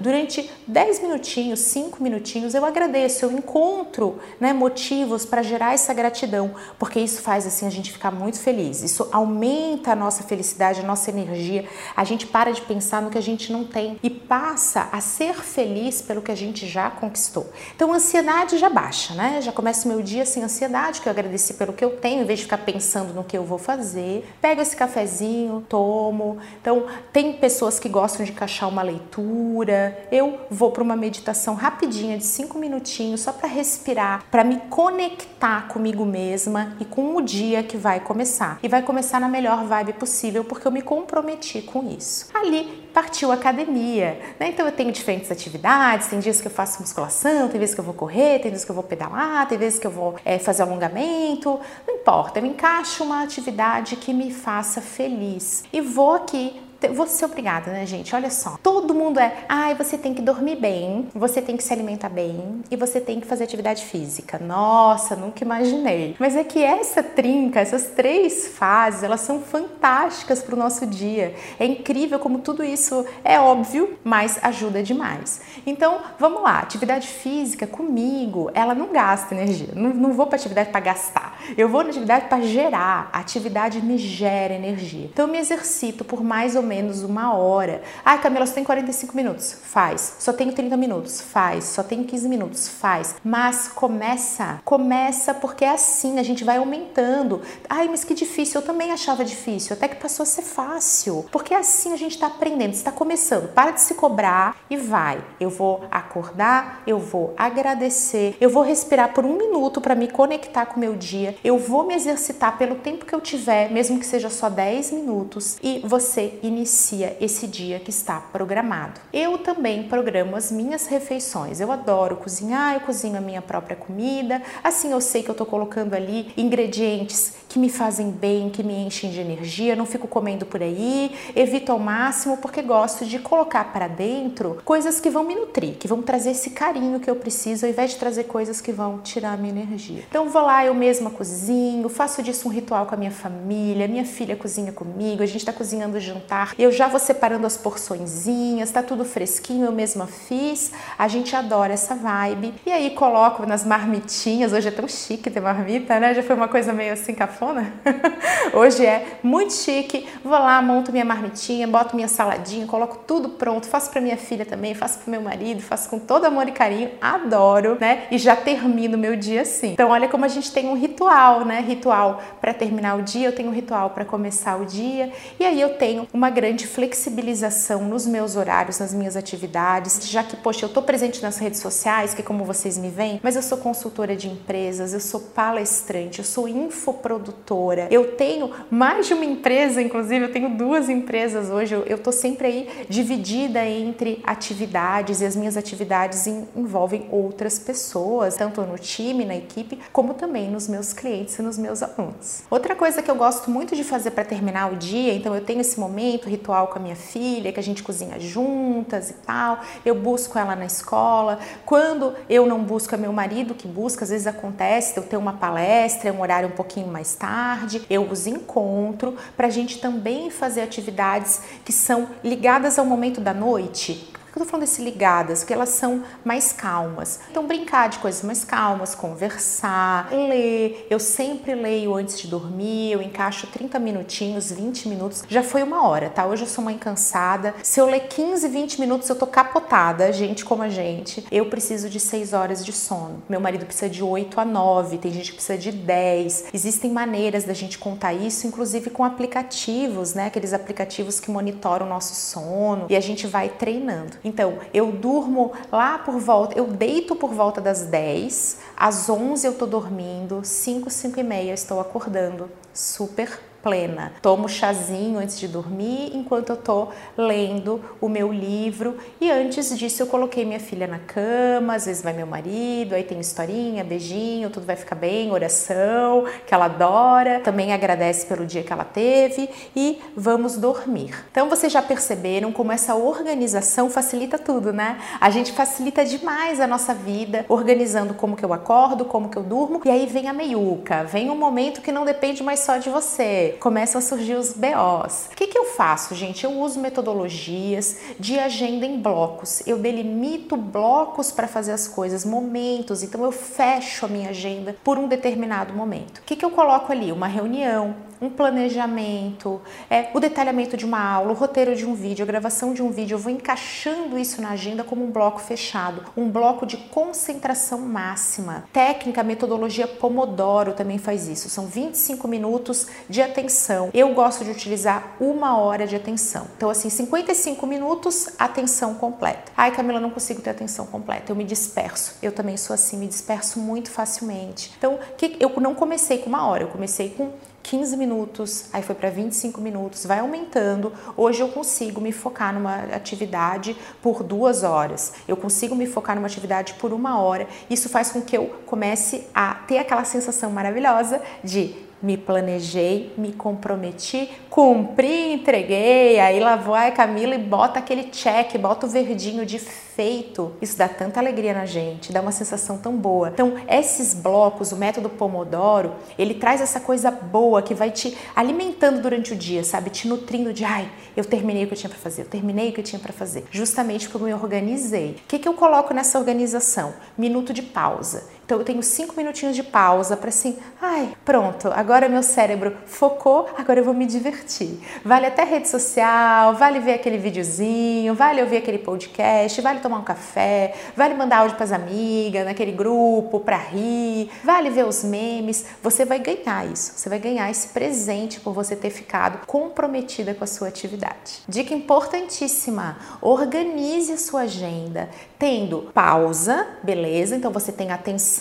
Durante 0.00 0.50
10 0.66 1.02
minutinhos, 1.02 1.60
5 1.60 2.02
minutinhos, 2.02 2.54
eu 2.54 2.64
agradeço, 2.64 3.24
eu 3.24 3.32
encontro 3.32 4.18
né, 4.40 4.52
motivos 4.52 5.26
para 5.26 5.42
gerar 5.42 5.74
essa 5.74 5.92
gratidão, 5.92 6.54
porque 6.78 6.98
isso 6.98 7.20
faz 7.20 7.46
assim 7.46 7.66
a 7.66 7.70
gente 7.70 7.92
ficar 7.92 8.10
muito 8.10 8.38
feliz. 8.38 8.82
Isso 8.82 9.08
aumenta 9.12 9.92
a 9.92 9.96
nossa 9.96 10.22
felicidade, 10.22 10.80
a 10.80 10.84
nossa 10.84 11.10
energia. 11.10 11.68
A 11.94 12.02
gente 12.04 12.26
para 12.26 12.52
de 12.52 12.62
pensar 12.62 13.02
no 13.02 13.10
que 13.10 13.18
a 13.18 13.22
gente 13.22 13.52
não 13.52 13.64
tem 13.64 13.98
e 14.02 14.08
passa 14.08 14.88
a 14.90 15.00
ser 15.00 15.34
feliz 15.34 16.00
pelo 16.00 16.22
que 16.22 16.32
a 16.32 16.36
gente 16.36 16.66
já 16.66 16.90
conquistou. 16.90 17.50
Então 17.76 17.92
a 17.92 17.96
ansiedade 17.96 18.56
já 18.56 18.70
baixa, 18.70 19.14
né? 19.14 19.40
Já 19.42 19.52
começa 19.52 19.86
o 19.86 19.92
meu 19.92 20.00
dia 20.00 20.24
sem 20.24 20.42
ansiedade, 20.42 21.00
que 21.00 21.08
eu 21.08 21.12
agradeci 21.12 21.54
pelo 21.54 21.72
que 21.72 21.84
eu 21.84 21.96
tenho, 21.96 22.22
em 22.22 22.26
vez 22.26 22.38
de 22.38 22.44
ficar 22.44 22.58
pensando 22.58 23.12
no 23.12 23.22
que 23.22 23.36
eu 23.36 23.44
vou 23.44 23.58
fazer. 23.58 24.26
Pego 24.40 24.62
esse 24.62 24.74
cafezinho, 24.74 25.64
tomo. 25.68 26.38
Então, 26.60 26.86
tem 27.12 27.34
pessoas 27.34 27.78
que 27.78 27.88
gostam 27.88 28.24
de 28.24 28.32
encaixar 28.32 28.68
uma 28.68 28.82
leitura 28.82 29.73
eu 30.10 30.40
vou 30.50 30.70
para 30.70 30.82
uma 30.82 30.96
meditação 30.96 31.54
rapidinha 31.54 32.16
de 32.16 32.24
cinco 32.24 32.58
minutinhos 32.58 33.20
só 33.20 33.32
para 33.32 33.48
respirar, 33.48 34.24
para 34.30 34.44
me 34.44 34.56
conectar 34.70 35.68
comigo 35.68 36.04
mesma 36.04 36.76
e 36.80 36.84
com 36.84 37.16
o 37.16 37.22
dia 37.22 37.62
que 37.62 37.76
vai 37.76 38.00
começar. 38.00 38.58
E 38.62 38.68
vai 38.68 38.82
começar 38.82 39.20
na 39.20 39.28
melhor 39.28 39.64
vibe 39.64 39.94
possível 39.94 40.44
porque 40.44 40.66
eu 40.66 40.72
me 40.72 40.82
comprometi 40.82 41.62
com 41.62 41.88
isso. 41.88 42.28
Ali 42.34 42.84
partiu 42.94 43.32
a 43.32 43.34
academia, 43.34 44.18
né? 44.38 44.48
Então 44.48 44.64
eu 44.64 44.72
tenho 44.72 44.92
diferentes 44.92 45.30
atividades, 45.30 46.06
tem 46.06 46.20
dias 46.20 46.40
que 46.40 46.46
eu 46.46 46.52
faço 46.52 46.80
musculação, 46.80 47.48
tem 47.48 47.58
vezes 47.58 47.74
que 47.74 47.80
eu 47.80 47.84
vou 47.84 47.94
correr, 47.94 48.38
tem 48.38 48.50
vezes 48.50 48.64
que 48.64 48.70
eu 48.70 48.74
vou 48.74 48.84
pedalar, 48.84 49.48
tem 49.48 49.58
vezes 49.58 49.78
que 49.78 49.86
eu 49.86 49.90
vou 49.90 50.14
é, 50.24 50.38
fazer 50.38 50.62
alongamento, 50.62 51.58
não 51.86 51.96
importa, 51.96 52.38
eu 52.38 52.46
encaixo 52.46 53.02
uma 53.02 53.22
atividade 53.22 53.96
que 53.96 54.14
me 54.14 54.32
faça 54.32 54.80
feliz 54.80 55.64
e 55.72 55.80
vou 55.80 56.14
aqui 56.14 56.63
vou 56.88 57.06
ser 57.06 57.24
obrigada, 57.24 57.70
né, 57.70 57.86
gente? 57.86 58.14
Olha 58.14 58.30
só. 58.30 58.58
Todo 58.62 58.94
mundo 58.94 59.20
é, 59.20 59.44
ai, 59.48 59.72
ah, 59.72 59.74
você 59.74 59.96
tem 59.96 60.14
que 60.14 60.22
dormir 60.22 60.56
bem, 60.56 61.08
você 61.14 61.40
tem 61.40 61.56
que 61.56 61.62
se 61.62 61.72
alimentar 61.72 62.08
bem 62.08 62.62
e 62.70 62.76
você 62.76 63.00
tem 63.00 63.20
que 63.20 63.26
fazer 63.26 63.44
atividade 63.44 63.84
física. 63.84 64.38
Nossa, 64.38 65.16
nunca 65.16 65.44
imaginei. 65.44 66.16
Mas 66.18 66.36
é 66.36 66.44
que 66.44 66.62
essa 66.62 67.02
trinca, 67.02 67.60
essas 67.60 67.86
três 67.88 68.48
fases, 68.48 69.02
elas 69.02 69.20
são 69.20 69.40
fantásticas 69.40 70.42
para 70.42 70.54
o 70.54 70.58
nosso 70.58 70.86
dia. 70.86 71.34
É 71.58 71.64
incrível 71.64 72.18
como 72.18 72.38
tudo 72.38 72.62
isso 72.64 73.04
é 73.24 73.38
óbvio, 73.38 73.98
mas 74.04 74.38
ajuda 74.42 74.82
demais. 74.82 75.40
Então, 75.66 76.00
vamos 76.18 76.42
lá. 76.42 76.58
Atividade 76.58 77.08
física 77.08 77.66
comigo, 77.66 78.50
ela 78.54 78.74
não 78.74 78.92
gasta 78.92 79.34
energia. 79.34 79.68
Não, 79.74 79.90
não 79.90 80.12
vou 80.12 80.26
para 80.26 80.36
atividade 80.36 80.70
para 80.70 80.80
gastar. 80.80 81.38
Eu 81.56 81.68
vou 81.68 81.82
na 81.82 81.90
atividade 81.90 82.26
para 82.28 82.42
gerar. 82.42 83.08
A 83.12 83.20
atividade 83.20 83.80
me 83.80 83.98
gera 83.98 84.54
energia. 84.54 85.06
Então, 85.06 85.26
eu 85.26 85.32
me 85.32 85.38
exercito 85.38 86.04
por 86.04 86.22
mais 86.22 86.56
ou 86.56 86.62
menos 86.62 86.73
menos 86.74 87.04
uma 87.04 87.34
hora. 87.34 87.82
Ah, 88.04 88.18
Camila, 88.18 88.46
só 88.46 88.54
tem 88.54 88.64
45 88.64 89.16
minutos. 89.16 89.52
Faz. 89.52 90.16
Só 90.18 90.32
tenho 90.32 90.52
30 90.52 90.76
minutos. 90.76 91.20
Faz. 91.20 91.64
Só 91.64 91.82
tenho 91.82 92.04
15 92.04 92.28
minutos. 92.28 92.68
Faz. 92.68 93.14
Mas 93.22 93.68
começa. 93.68 94.60
Começa 94.64 95.32
porque 95.32 95.64
é 95.64 95.70
assim, 95.70 96.18
a 96.18 96.22
gente 96.22 96.42
vai 96.42 96.56
aumentando. 96.56 97.42
Ai, 97.68 97.86
mas 97.88 98.02
que 98.02 98.14
difícil. 98.14 98.60
Eu 98.60 98.66
também 98.66 98.90
achava 98.90 99.24
difícil. 99.24 99.74
Até 99.74 99.86
que 99.86 99.96
passou 99.96 100.24
a 100.24 100.26
ser 100.26 100.42
fácil. 100.42 101.24
Porque 101.30 101.54
é 101.54 101.58
assim 101.58 101.92
a 101.92 101.96
gente 101.96 102.12
está 102.12 102.26
aprendendo. 102.26 102.72
Está 102.72 102.90
começando. 102.90 103.52
Para 103.52 103.70
de 103.70 103.80
se 103.80 103.94
cobrar 103.94 104.56
e 104.68 104.76
vai. 104.76 105.22
Eu 105.38 105.50
vou 105.50 105.84
acordar, 105.90 106.82
eu 106.86 106.98
vou 106.98 107.34
agradecer, 107.36 108.36
eu 108.40 108.50
vou 108.50 108.62
respirar 108.62 109.12
por 109.12 109.24
um 109.24 109.36
minuto 109.36 109.80
para 109.80 109.94
me 109.94 110.08
conectar 110.08 110.66
com 110.66 110.76
o 110.76 110.80
meu 110.80 110.96
dia. 110.96 111.36
Eu 111.44 111.58
vou 111.58 111.84
me 111.84 111.94
exercitar 111.94 112.58
pelo 112.58 112.76
tempo 112.76 113.04
que 113.04 113.14
eu 113.14 113.20
tiver, 113.20 113.70
mesmo 113.70 113.98
que 113.98 114.06
seja 114.06 114.28
só 114.28 114.48
10 114.48 114.90
minutos. 114.92 115.56
E 115.62 115.80
você 115.84 116.38
inicia 116.42 116.63
inicia 116.64 117.14
esse 117.20 117.46
dia 117.46 117.78
que 117.78 117.90
está 117.90 118.18
programado. 118.18 118.98
Eu 119.12 119.36
também 119.36 119.82
programo 119.82 120.34
as 120.34 120.50
minhas 120.50 120.86
refeições. 120.86 121.60
Eu 121.60 121.70
adoro 121.70 122.16
cozinhar, 122.16 122.74
eu 122.74 122.80
cozinho 122.80 123.18
a 123.18 123.20
minha 123.20 123.42
própria 123.42 123.76
comida. 123.76 124.42
Assim 124.62 124.92
eu 124.92 125.00
sei 125.00 125.22
que 125.22 125.28
eu 125.28 125.34
estou 125.34 125.46
colocando 125.46 125.92
ali 125.92 126.32
ingredientes 126.38 127.34
que 127.54 127.58
me 127.58 127.68
fazem 127.68 128.10
bem, 128.10 128.50
que 128.50 128.64
me 128.64 128.74
enchem 128.74 129.10
de 129.10 129.20
energia. 129.20 129.76
não 129.76 129.86
fico 129.86 130.08
comendo 130.08 130.44
por 130.44 130.60
aí, 130.60 131.14
evito 131.36 131.70
ao 131.70 131.78
máximo 131.78 132.38
porque 132.38 132.60
gosto 132.62 133.04
de 133.04 133.18
colocar 133.20 133.72
para 133.72 133.86
dentro 133.86 134.60
coisas 134.64 134.98
que 135.00 135.08
vão 135.08 135.22
me 135.22 135.36
nutrir, 135.36 135.74
que 135.74 135.86
vão 135.86 136.02
trazer 136.02 136.30
esse 136.30 136.50
carinho 136.50 136.98
que 136.98 137.08
eu 137.08 137.14
preciso, 137.14 137.64
ao 137.64 137.70
invés 137.70 137.92
de 137.92 137.98
trazer 137.98 138.24
coisas 138.24 138.60
que 138.60 138.72
vão 138.72 138.98
tirar 138.98 139.34
a 139.34 139.36
minha 139.36 139.62
energia. 139.62 140.02
Então 140.08 140.28
vou 140.28 140.42
lá, 140.42 140.64
eu 140.66 140.74
mesma 140.74 141.10
cozinho, 141.10 141.88
faço 141.88 142.22
disso 142.24 142.48
um 142.48 142.50
ritual 142.50 142.86
com 142.86 142.94
a 142.94 142.98
minha 142.98 143.12
família, 143.12 143.86
minha 143.86 144.04
filha 144.04 144.34
cozinha 144.34 144.72
comigo, 144.72 145.22
a 145.22 145.26
gente 145.26 145.38
está 145.38 145.52
cozinhando 145.52 146.00
jantar 146.00 146.43
eu 146.58 146.70
já 146.70 146.88
vou 146.88 147.00
separando 147.00 147.46
as 147.46 147.56
porçõezinhas, 147.56 148.70
tá 148.70 148.82
tudo 148.82 149.04
fresquinho, 149.04 149.66
eu 149.66 149.72
mesma 149.72 150.06
fiz. 150.06 150.72
A 150.98 151.08
gente 151.08 151.34
adora 151.34 151.72
essa 151.72 151.94
vibe. 151.94 152.54
E 152.66 152.72
aí 152.72 152.90
coloco 152.90 153.46
nas 153.46 153.64
marmitinhas, 153.64 154.52
hoje 154.52 154.68
é 154.68 154.70
tão 154.70 154.88
chique 154.88 155.30
ter 155.30 155.40
marmita, 155.40 155.98
né? 155.98 156.14
Já 156.14 156.22
foi 156.22 156.36
uma 156.36 156.48
coisa 156.48 156.72
meio 156.72 156.92
assim 156.92 157.14
cafona. 157.14 157.72
hoje 158.52 158.84
é 158.84 159.18
muito 159.22 159.52
chique. 159.52 160.06
Vou 160.22 160.32
lá, 160.32 160.60
monto 160.62 160.92
minha 160.92 161.04
marmitinha, 161.04 161.66
boto 161.66 161.94
minha 161.96 162.08
saladinha, 162.08 162.66
coloco 162.66 162.98
tudo 163.06 163.30
pronto, 163.30 163.66
faço 163.66 163.90
para 163.90 164.00
minha 164.00 164.16
filha 164.16 164.44
também, 164.44 164.74
faço 164.74 164.98
para 164.98 165.10
meu 165.10 165.20
marido, 165.20 165.62
faço 165.62 165.88
com 165.88 165.98
todo 165.98 166.24
amor 166.24 166.48
e 166.48 166.52
carinho, 166.52 166.90
adoro, 167.00 167.76
né? 167.80 168.04
E 168.10 168.18
já 168.18 168.36
termino 168.36 168.96
meu 168.96 169.16
dia 169.16 169.42
assim. 169.42 169.72
Então 169.72 169.90
olha 169.90 170.08
como 170.08 170.24
a 170.24 170.28
gente 170.28 170.52
tem 170.52 170.68
um 170.68 170.74
ritual, 170.74 171.44
né? 171.44 171.60
Ritual 171.60 172.22
para 172.40 172.52
terminar 172.52 172.96
o 172.98 173.02
dia, 173.02 173.28
eu 173.28 173.34
tenho 173.34 173.48
um 173.48 173.52
ritual 173.52 173.90
para 173.90 174.04
começar 174.04 174.56
o 174.60 174.64
dia, 174.64 175.12
e 175.38 175.44
aí 175.44 175.60
eu 175.60 175.76
tenho 175.76 176.06
uma 176.12 176.30
grande 176.34 176.66
flexibilização 176.66 177.84
nos 177.84 178.06
meus 178.06 178.36
horários, 178.36 178.80
nas 178.80 178.92
minhas 178.92 179.16
atividades, 179.16 180.00
já 180.08 180.22
que, 180.22 180.36
poxa, 180.36 180.64
eu 180.64 180.68
estou 180.68 180.82
presente 180.82 181.22
nas 181.22 181.38
redes 181.38 181.60
sociais, 181.60 182.12
que 182.12 182.20
é 182.20 182.24
como 182.24 182.44
vocês 182.44 182.76
me 182.76 182.90
veem, 182.90 183.20
mas 183.22 183.36
eu 183.36 183.42
sou 183.42 183.56
consultora 183.56 184.16
de 184.16 184.28
empresas, 184.28 184.92
eu 184.92 185.00
sou 185.00 185.20
palestrante, 185.20 186.18
eu 186.18 186.24
sou 186.24 186.48
infoprodutora, 186.48 187.86
eu 187.90 188.16
tenho 188.16 188.50
mais 188.70 189.06
de 189.06 189.14
uma 189.14 189.24
empresa, 189.24 189.80
inclusive, 189.80 190.24
eu 190.24 190.32
tenho 190.32 190.50
duas 190.56 190.88
empresas 190.88 191.48
hoje, 191.48 191.74
eu 191.74 191.96
estou 191.96 192.12
sempre 192.12 192.46
aí 192.48 192.86
dividida 192.88 193.64
entre 193.64 194.20
atividades 194.24 195.20
e 195.20 195.24
as 195.24 195.36
minhas 195.36 195.56
atividades 195.56 196.26
envolvem 196.26 197.06
outras 197.10 197.58
pessoas, 197.58 198.34
tanto 198.34 198.60
no 198.62 198.78
time, 198.78 199.24
na 199.24 199.36
equipe, 199.36 199.78
como 199.92 200.14
também 200.14 200.50
nos 200.50 200.66
meus 200.66 200.92
clientes 200.92 201.38
e 201.38 201.42
nos 201.42 201.56
meus 201.56 201.82
alunos. 201.82 202.42
Outra 202.50 202.74
coisa 202.74 203.00
que 203.00 203.10
eu 203.10 203.14
gosto 203.14 203.50
muito 203.50 203.76
de 203.76 203.84
fazer 203.84 204.10
para 204.10 204.24
terminar 204.24 204.72
o 204.72 204.76
dia, 204.76 205.14
então 205.14 205.34
eu 205.34 205.40
tenho 205.40 205.60
esse 205.60 205.78
momento 205.78 206.23
ritual 206.28 206.68
com 206.68 206.78
a 206.78 206.82
minha 206.82 206.96
filha, 206.96 207.52
que 207.52 207.60
a 207.60 207.62
gente 207.62 207.82
cozinha 207.82 208.18
juntas 208.18 209.10
e 209.10 209.14
tal. 209.14 209.60
Eu 209.84 209.94
busco 209.94 210.38
ela 210.38 210.54
na 210.56 210.66
escola. 210.66 211.38
Quando 211.64 212.14
eu 212.28 212.46
não 212.46 212.62
busco, 212.62 212.94
é 212.94 212.98
meu 212.98 213.12
marido 213.12 213.54
que 213.54 213.66
busca. 213.66 214.04
Às 214.04 214.10
vezes 214.10 214.26
acontece, 214.26 214.96
eu 214.96 215.02
tenho 215.02 215.20
uma 215.20 215.34
palestra, 215.34 216.12
um 216.12 216.20
horário 216.20 216.48
um 216.48 216.52
pouquinho 216.52 216.88
mais 216.88 217.14
tarde. 217.14 217.82
Eu 217.88 218.02
os 218.10 218.26
encontro 218.26 219.16
para 219.36 219.46
a 219.46 219.50
gente 219.50 219.78
também 219.78 220.30
fazer 220.30 220.62
atividades 220.62 221.42
que 221.64 221.72
são 221.72 222.08
ligadas 222.22 222.78
ao 222.78 222.84
momento 222.84 223.20
da 223.20 223.34
noite 223.34 224.12
eu 224.38 224.44
tô 224.44 224.50
falando 224.50 224.66
desse 224.66 224.82
ligadas? 224.82 225.44
Que 225.44 225.52
elas 225.52 225.70
são 225.70 226.02
mais 226.24 226.52
calmas. 226.52 227.20
Então, 227.30 227.46
brincar 227.46 227.88
de 227.88 227.98
coisas 227.98 228.22
mais 228.22 228.44
calmas, 228.44 228.94
conversar, 228.94 230.08
ler. 230.12 230.86
Eu 230.90 230.98
sempre 230.98 231.54
leio 231.54 231.94
antes 231.94 232.18
de 232.18 232.26
dormir, 232.26 232.92
eu 232.92 233.02
encaixo 233.02 233.46
30 233.46 233.78
minutinhos, 233.78 234.50
20 234.50 234.88
minutos. 234.88 235.22
Já 235.28 235.42
foi 235.42 235.62
uma 235.62 235.86
hora, 235.86 236.10
tá? 236.10 236.26
Hoje 236.26 236.42
eu 236.42 236.48
sou 236.48 236.64
mãe 236.64 236.76
cansada. 236.76 237.54
Se 237.62 237.80
eu 237.80 237.86
ler 237.86 238.08
15, 238.08 238.48
20 238.48 238.80
minutos, 238.80 239.08
eu 239.08 239.16
tô 239.16 239.26
capotada, 239.26 240.12
gente 240.12 240.44
como 240.44 240.62
a 240.62 240.68
gente. 240.68 241.24
Eu 241.30 241.46
preciso 241.46 241.88
de 241.88 242.00
6 242.00 242.32
horas 242.32 242.64
de 242.64 242.72
sono. 242.72 243.22
Meu 243.28 243.40
marido 243.40 243.64
precisa 243.66 243.88
de 243.88 244.02
8 244.02 244.40
a 244.40 244.44
9, 244.44 244.98
tem 244.98 245.12
gente 245.12 245.30
que 245.30 245.36
precisa 245.36 245.58
de 245.58 245.70
10. 245.70 246.46
Existem 246.52 246.90
maneiras 246.90 247.44
da 247.44 247.52
gente 247.52 247.78
contar 247.78 248.12
isso, 248.12 248.46
inclusive 248.46 248.90
com 248.90 249.04
aplicativos, 249.04 250.14
né? 250.14 250.26
Aqueles 250.26 250.52
aplicativos 250.52 251.20
que 251.20 251.30
monitoram 251.30 251.86
o 251.86 251.88
nosso 251.88 252.14
sono 252.14 252.86
e 252.88 252.96
a 252.96 253.00
gente 253.00 253.26
vai 253.26 253.48
treinando. 253.48 254.23
Então, 254.24 254.58
eu 254.72 254.90
durmo 254.90 255.52
lá 255.70 255.98
por 255.98 256.18
volta, 256.18 256.58
eu 256.58 256.66
deito 256.66 257.14
por 257.14 257.30
volta 257.34 257.60
das 257.60 257.82
10, 257.82 258.58
às 258.74 259.08
11 259.10 259.46
eu 259.46 259.54
tô 259.54 259.66
dormindo, 259.66 260.40
5, 260.42 260.88
5 260.88 261.20
e 261.20 261.22
meia 261.22 261.52
estou 261.52 261.78
acordando, 261.78 262.50
super 262.72 263.38
plena. 263.64 264.12
Tomo 264.20 264.46
chazinho 264.46 265.18
antes 265.18 265.40
de 265.40 265.48
dormir 265.48 266.12
enquanto 266.14 266.50
eu 266.50 266.56
tô 266.56 266.88
lendo 267.16 267.82
o 267.98 268.10
meu 268.10 268.30
livro 268.30 268.98
e 269.18 269.30
antes 269.30 269.76
disso 269.76 270.02
eu 270.02 270.06
coloquei 270.06 270.44
minha 270.44 270.60
filha 270.60 270.86
na 270.86 270.98
cama, 270.98 271.74
às 271.74 271.86
vezes 271.86 272.02
vai 272.02 272.12
meu 272.12 272.26
marido, 272.26 272.94
aí 272.94 273.02
tem 273.02 273.18
historinha, 273.18 273.82
beijinho, 273.82 274.50
tudo 274.50 274.66
vai 274.66 274.76
ficar 274.76 274.94
bem, 274.94 275.32
oração, 275.32 276.26
que 276.46 276.52
ela 276.52 276.66
adora, 276.66 277.40
também 277.40 277.72
agradece 277.72 278.26
pelo 278.26 278.44
dia 278.44 278.62
que 278.62 278.72
ela 278.72 278.84
teve 278.84 279.48
e 279.74 279.98
vamos 280.14 280.58
dormir. 280.58 281.24
Então 281.30 281.48
vocês 281.48 281.72
já 281.72 281.80
perceberam 281.80 282.52
como 282.52 282.70
essa 282.70 282.94
organização 282.94 283.88
facilita 283.88 284.38
tudo, 284.38 284.74
né? 284.74 284.98
A 285.18 285.30
gente 285.30 285.52
facilita 285.52 286.04
demais 286.04 286.60
a 286.60 286.66
nossa 286.66 286.92
vida, 286.92 287.46
organizando 287.48 288.12
como 288.12 288.36
que 288.36 288.44
eu 288.44 288.52
acordo, 288.52 289.06
como 289.06 289.30
que 289.30 289.38
eu 289.38 289.42
durmo, 289.42 289.80
e 289.86 289.90
aí 289.90 290.04
vem 290.04 290.28
a 290.28 290.34
meiuca, 290.34 291.04
vem 291.04 291.30
um 291.30 291.36
momento 291.36 291.80
que 291.80 291.90
não 291.90 292.04
depende 292.04 292.42
mais 292.42 292.60
só 292.60 292.76
de 292.76 292.90
você 292.90 293.53
começam 293.58 293.98
a 293.98 294.02
surgir 294.02 294.34
os 294.34 294.52
BOs. 294.52 295.28
O 295.32 295.36
que, 295.36 295.46
que 295.46 295.58
eu 295.58 295.64
faço, 295.64 296.14
gente? 296.14 296.44
Eu 296.44 296.52
uso 296.52 296.80
metodologias 296.80 297.98
de 298.18 298.38
agenda 298.38 298.86
em 298.86 299.00
blocos. 299.00 299.66
Eu 299.66 299.78
delimito 299.78 300.56
blocos 300.56 301.30
para 301.30 301.48
fazer 301.48 301.72
as 301.72 301.88
coisas, 301.88 302.24
momentos. 302.24 303.02
Então 303.02 303.24
eu 303.24 303.32
fecho 303.32 304.06
a 304.06 304.08
minha 304.08 304.30
agenda 304.30 304.76
por 304.84 304.98
um 304.98 305.08
determinado 305.08 305.72
momento. 305.72 306.18
O 306.18 306.22
que, 306.22 306.36
que 306.36 306.44
eu 306.44 306.50
coloco 306.50 306.92
ali? 306.92 307.12
Uma 307.12 307.26
reunião, 307.26 307.94
um 308.24 308.30
planejamento, 308.30 309.60
é, 309.90 310.08
o 310.14 310.20
detalhamento 310.20 310.76
de 310.76 310.84
uma 310.84 311.00
aula, 311.00 311.32
o 311.32 311.34
roteiro 311.34 311.76
de 311.76 311.84
um 311.84 311.94
vídeo, 311.94 312.22
a 312.22 312.26
gravação 312.26 312.72
de 312.72 312.82
um 312.82 312.90
vídeo. 312.90 313.14
Eu 313.14 313.18
vou 313.18 313.30
encaixando 313.30 314.18
isso 314.18 314.40
na 314.40 314.50
agenda 314.50 314.82
como 314.82 315.04
um 315.04 315.10
bloco 315.10 315.40
fechado, 315.40 316.02
um 316.16 316.28
bloco 316.30 316.64
de 316.64 316.76
concentração 316.76 317.80
máxima. 317.80 318.64
Técnica, 318.72 319.22
metodologia 319.22 319.86
Pomodoro 319.86 320.72
também 320.72 320.98
faz 320.98 321.28
isso. 321.28 321.50
São 321.50 321.66
25 321.66 322.26
minutos 322.26 322.86
de 323.08 323.20
atenção. 323.20 323.90
Eu 323.92 324.14
gosto 324.14 324.44
de 324.44 324.50
utilizar 324.50 325.16
uma 325.20 325.58
hora 325.58 325.86
de 325.86 325.96
atenção. 325.96 326.46
Então, 326.56 326.70
assim, 326.70 326.88
55 326.88 327.66
minutos, 327.66 328.30
atenção 328.38 328.94
completa. 328.94 329.52
Ai, 329.56 329.70
Camila, 329.70 330.00
não 330.00 330.10
consigo 330.10 330.40
ter 330.40 330.50
atenção 330.50 330.86
completa. 330.86 331.30
Eu 331.30 331.36
me 331.36 331.44
disperso. 331.44 332.16
Eu 332.22 332.32
também 332.32 332.56
sou 332.56 332.72
assim, 332.72 332.96
me 332.96 333.06
disperso 333.06 333.58
muito 333.60 333.90
facilmente. 333.90 334.72
Então, 334.78 334.98
que 335.18 335.36
eu 335.38 335.52
não 335.60 335.74
comecei 335.74 336.18
com 336.18 336.28
uma 336.28 336.46
hora, 336.46 336.62
eu 336.62 336.68
comecei 336.68 337.10
com 337.10 337.30
15 337.64 337.96
minutos, 337.96 338.66
aí 338.74 338.82
foi 338.82 338.94
para 338.94 339.08
25 339.08 339.58
minutos, 339.58 340.04
vai 340.04 340.18
aumentando. 340.18 340.92
Hoje 341.16 341.40
eu 341.40 341.48
consigo 341.48 341.98
me 341.98 342.12
focar 342.12 342.52
numa 342.52 342.76
atividade 342.94 343.74
por 344.02 344.22
duas 344.22 344.62
horas, 344.62 345.14
eu 345.26 345.36
consigo 345.36 345.74
me 345.74 345.86
focar 345.86 346.14
numa 346.14 346.26
atividade 346.26 346.74
por 346.74 346.92
uma 346.92 347.18
hora. 347.20 347.48
Isso 347.70 347.88
faz 347.88 348.12
com 348.12 348.20
que 348.20 348.36
eu 348.36 348.54
comece 348.66 349.26
a 349.34 349.54
ter 349.54 349.78
aquela 349.78 350.04
sensação 350.04 350.50
maravilhosa 350.50 351.22
de 351.42 351.74
me 352.04 352.18
planejei, 352.18 353.14
me 353.16 353.32
comprometi, 353.32 354.30
cumpri, 354.50 355.32
entreguei. 355.32 356.20
Aí 356.20 356.38
lá 356.38 356.54
vai 356.54 356.88
a 356.88 356.92
Camila 356.92 357.34
e 357.34 357.38
bota 357.38 357.78
aquele 357.78 358.04
check, 358.04 358.58
bota 358.58 358.86
o 358.86 358.90
verdinho 358.90 359.46
de 359.46 359.58
feito. 359.58 360.52
Isso 360.60 360.76
dá 360.76 360.86
tanta 360.86 361.18
alegria 361.18 361.54
na 361.54 361.64
gente, 361.64 362.12
dá 362.12 362.20
uma 362.20 362.30
sensação 362.30 362.76
tão 362.76 362.94
boa. 362.94 363.30
Então, 363.30 363.54
esses 363.66 364.12
blocos, 364.12 364.70
o 364.70 364.76
método 364.76 365.08
Pomodoro, 365.08 365.94
ele 366.18 366.34
traz 366.34 366.60
essa 366.60 366.78
coisa 366.78 367.10
boa 367.10 367.62
que 367.62 367.72
vai 367.72 367.90
te 367.90 368.16
alimentando 368.36 369.00
durante 369.00 369.32
o 369.32 369.36
dia, 369.36 369.64
sabe? 369.64 369.88
Te 369.88 370.06
nutrindo 370.06 370.52
de, 370.52 370.64
ai, 370.64 370.90
eu 371.16 371.24
terminei 371.24 371.64
o 371.64 371.66
que 371.66 371.72
eu 371.72 371.78
tinha 371.78 371.90
para 371.90 371.98
fazer, 371.98 372.22
eu 372.22 372.26
terminei 372.26 372.68
o 372.68 372.72
que 372.72 372.80
eu 372.80 372.84
tinha 372.84 373.00
para 373.00 373.14
fazer. 373.14 373.46
Justamente 373.50 374.08
porque 374.08 374.22
eu 374.22 374.26
me 374.26 374.34
organizei. 374.34 375.12
O 375.12 375.28
que, 375.28 375.38
que 375.38 375.48
eu 375.48 375.54
coloco 375.54 375.94
nessa 375.94 376.18
organização? 376.18 376.92
Minuto 377.16 377.54
de 377.54 377.62
pausa. 377.62 378.28
Então 378.44 378.58
eu 378.58 378.64
tenho 378.64 378.82
cinco 378.82 379.14
minutinhos 379.16 379.56
de 379.56 379.62
pausa 379.62 380.16
para 380.16 380.28
assim, 380.28 380.56
ai, 380.80 381.14
pronto, 381.24 381.68
agora 381.68 382.08
meu 382.08 382.22
cérebro 382.22 382.76
focou, 382.86 383.48
agora 383.56 383.80
eu 383.80 383.84
vou 383.84 383.94
me 383.94 384.04
divertir. 384.06 384.78
Vale 385.04 385.26
até 385.26 385.44
rede 385.44 385.68
social, 385.68 386.54
vale 386.54 386.78
ver 386.78 386.94
aquele 386.94 387.16
videozinho, 387.16 388.14
vale 388.14 388.42
ouvir 388.42 388.58
aquele 388.58 388.78
podcast, 388.78 389.60
vale 389.60 389.80
tomar 389.80 389.98
um 389.98 390.04
café, 390.04 390.74
vale 390.96 391.14
mandar 391.14 391.38
áudio 391.38 391.56
para 391.56 391.64
as 391.64 391.72
amigas, 391.72 392.44
naquele 392.44 392.72
grupo 392.72 393.40
para 393.40 393.56
rir, 393.56 394.30
vale 394.42 394.68
ver 394.68 394.84
os 394.84 395.02
memes. 395.02 395.64
Você 395.82 396.04
vai 396.04 396.18
ganhar 396.18 396.66
isso, 396.70 396.92
você 396.96 397.08
vai 397.08 397.18
ganhar 397.18 397.50
esse 397.50 397.68
presente 397.68 398.40
por 398.40 398.52
você 398.52 398.76
ter 398.76 398.90
ficado 398.90 399.46
comprometida 399.46 400.34
com 400.34 400.44
a 400.44 400.46
sua 400.46 400.68
atividade. 400.68 401.42
Dica 401.48 401.74
importantíssima: 401.74 402.98
organize 403.22 404.12
a 404.12 404.18
sua 404.18 404.42
agenda, 404.42 405.08
tendo 405.38 405.90
pausa, 405.94 406.66
beleza? 406.82 407.36
Então 407.36 407.50
você 407.50 407.72
tem 407.72 407.90
atenção, 407.90 408.33